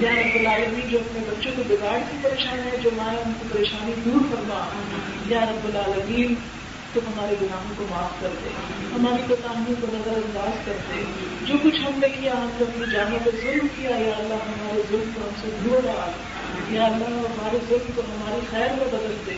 [0.00, 3.48] یا رب العالمین جو اپنے بچوں کو بگاڑ کی پریشان ہے جو مائیں ان کی
[3.52, 4.64] پریشانی دور کرنا،
[5.26, 6.34] یا رب العالمین
[6.92, 8.48] تو ہمارے گناہوں کو معاف کر دے،
[8.94, 11.02] ہماری کوتاہیوں کو نظر انداز کر دے۔
[11.46, 14.82] جو کچھ ہم نے کیا، ہم نے اپنی جانوں کو ظلم کیا، یا اللہ ہمارے
[14.90, 16.10] ظلم کو ہم سے دھو ڈال
[16.74, 19.34] یا اللہ ہمارے ظلم کو ہماری خیر میں بدل دے۔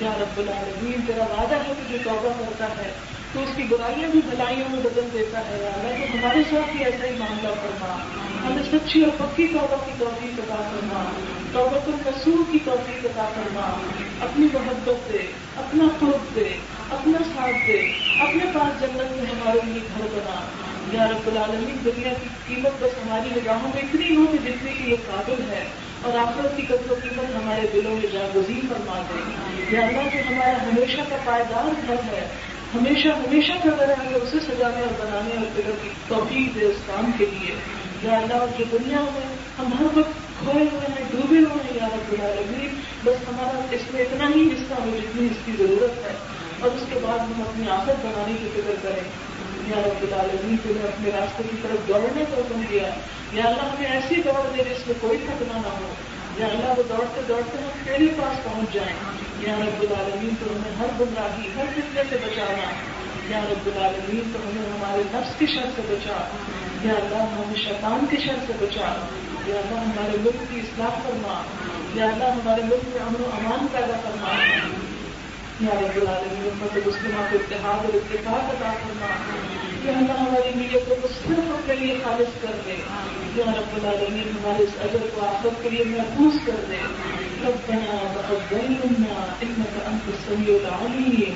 [0.00, 2.92] یا رب العالمین، تیرا وعدہ ہے کہ جو توبہ کرتا ہے
[3.32, 6.76] تو اس کی برائیاں بھی بھلائیوں میں بدل دیتا ہے۔ یا اللہ تو ہمارے ساتھ
[6.76, 8.04] بھی ایسا ہی معاملہ کرنا
[8.46, 11.10] ہمیں سچی اور پکی توبہ کی توفیق عطا کرنا
[11.52, 13.76] توبہ الرسول کی توفیق عطا کرنا
[14.20, 15.18] اپنی محبت دے
[15.56, 16.48] اپنا قرب دے
[16.90, 20.46] اپنا ساتھ دے۔ اپنے پاس جنت میں ہمارے لیے گھر بنا۔
[20.92, 24.90] یا رب العالمین، دنیا کی قیمت بس ہماری نگاہوں میں اتنی ہو کہ جتنے کی
[24.90, 25.64] یہ قابل ہے۔
[26.02, 29.30] اور آخرت کی قدر و قیمت ہمارے دلوں میں جا گزین فرما دے۔
[29.76, 34.36] یا اللہ، جو ہمارا ہمیشہ کا پائیدار گھر ہے ہمیشہ ہمیشہ کا گھر ہے اسے
[34.40, 37.54] سجانے اور بنانے اور فکر کی توفیق دے اس کام کے لیے۔
[38.02, 41.88] یا اللہ جو دنیا میں ہم ہر وقت کھوئے ہوئے ہیں، ڈوبے ہوئے ہیں، یا
[41.92, 46.16] رب العالمین، بس ہمارا اس میں اتنا ہی حصہ ہو جتنی اس کی ضرورت ہے۔
[46.60, 49.02] اور اس کے بعد ہم اپنی آفت بنانے کی فکر کریں۔
[49.66, 52.88] یا رب العالمین کو نے اپنے راستے کی طرف دوڑنے کا حکم دیا
[53.32, 55.94] یا اللہ، ہمیں ایسی دوڑ دے جس میں کوئی تھکنا نہ ہو۔
[56.36, 60.76] یا اللہ، وہ دوڑتے دوڑتے ہم تیرے پاس پہنچ جائیں۔ یا رب العالمین تو ہمیں
[60.78, 62.70] ہر گمراہی، ہر فتنے سے بچانا۔
[63.28, 66.28] یا رب العالمین تو ہمیں ہمارے نفس کی شر سے بچا۔
[66.82, 69.06] یا اللہ ہمیں شیطان کی شر سے بچا۔
[69.46, 71.42] یا اللہ، ہمارے ملک کی اصلاح کرنا
[71.94, 74.44] یا اللہ، ہمارے ملک میں امن و امان پیدا کرنا
[75.60, 79.06] یا رب العالمین امت مسلمہ کو اتحاد اور اتفاق عطا فرما۔
[79.84, 82.76] یا اللہ، ہماری نیتوں کو صرف اپنے لیے خالص کر دے۔
[83.34, 86.76] یا رب العالمین، ہمارے اس اجر کو آخرت کے لیے محفوظ کر دے۔
[87.48, 91.34] ربنا تقبل منا انك انت السميع العليم.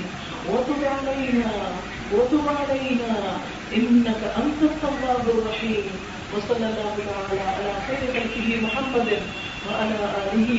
[0.51, 1.51] وتب علينا
[2.13, 3.37] وتب علينا
[3.77, 5.85] انك انت التواب الرحيم.
[6.35, 9.11] وصلى الله تعالى على خير خلقه محمد
[9.67, 9.99] وعلى
[10.33, 10.51] آله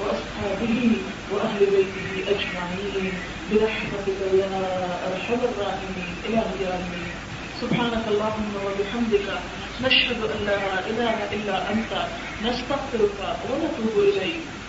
[0.00, 0.96] وأصحابه
[1.32, 3.12] وأهل بيته أجمعين.
[3.50, 4.50] برحمتك يا
[5.08, 6.12] أرحم الراحمين.
[6.28, 7.10] إله العالمين
[7.60, 9.28] سبحانك اللهم وبحمدك
[9.84, 11.92] نشهد أن لا إله إلا أنت.
[12.42, 13.18] نستغفرك
[13.50, 14.61] ونتوب إليك.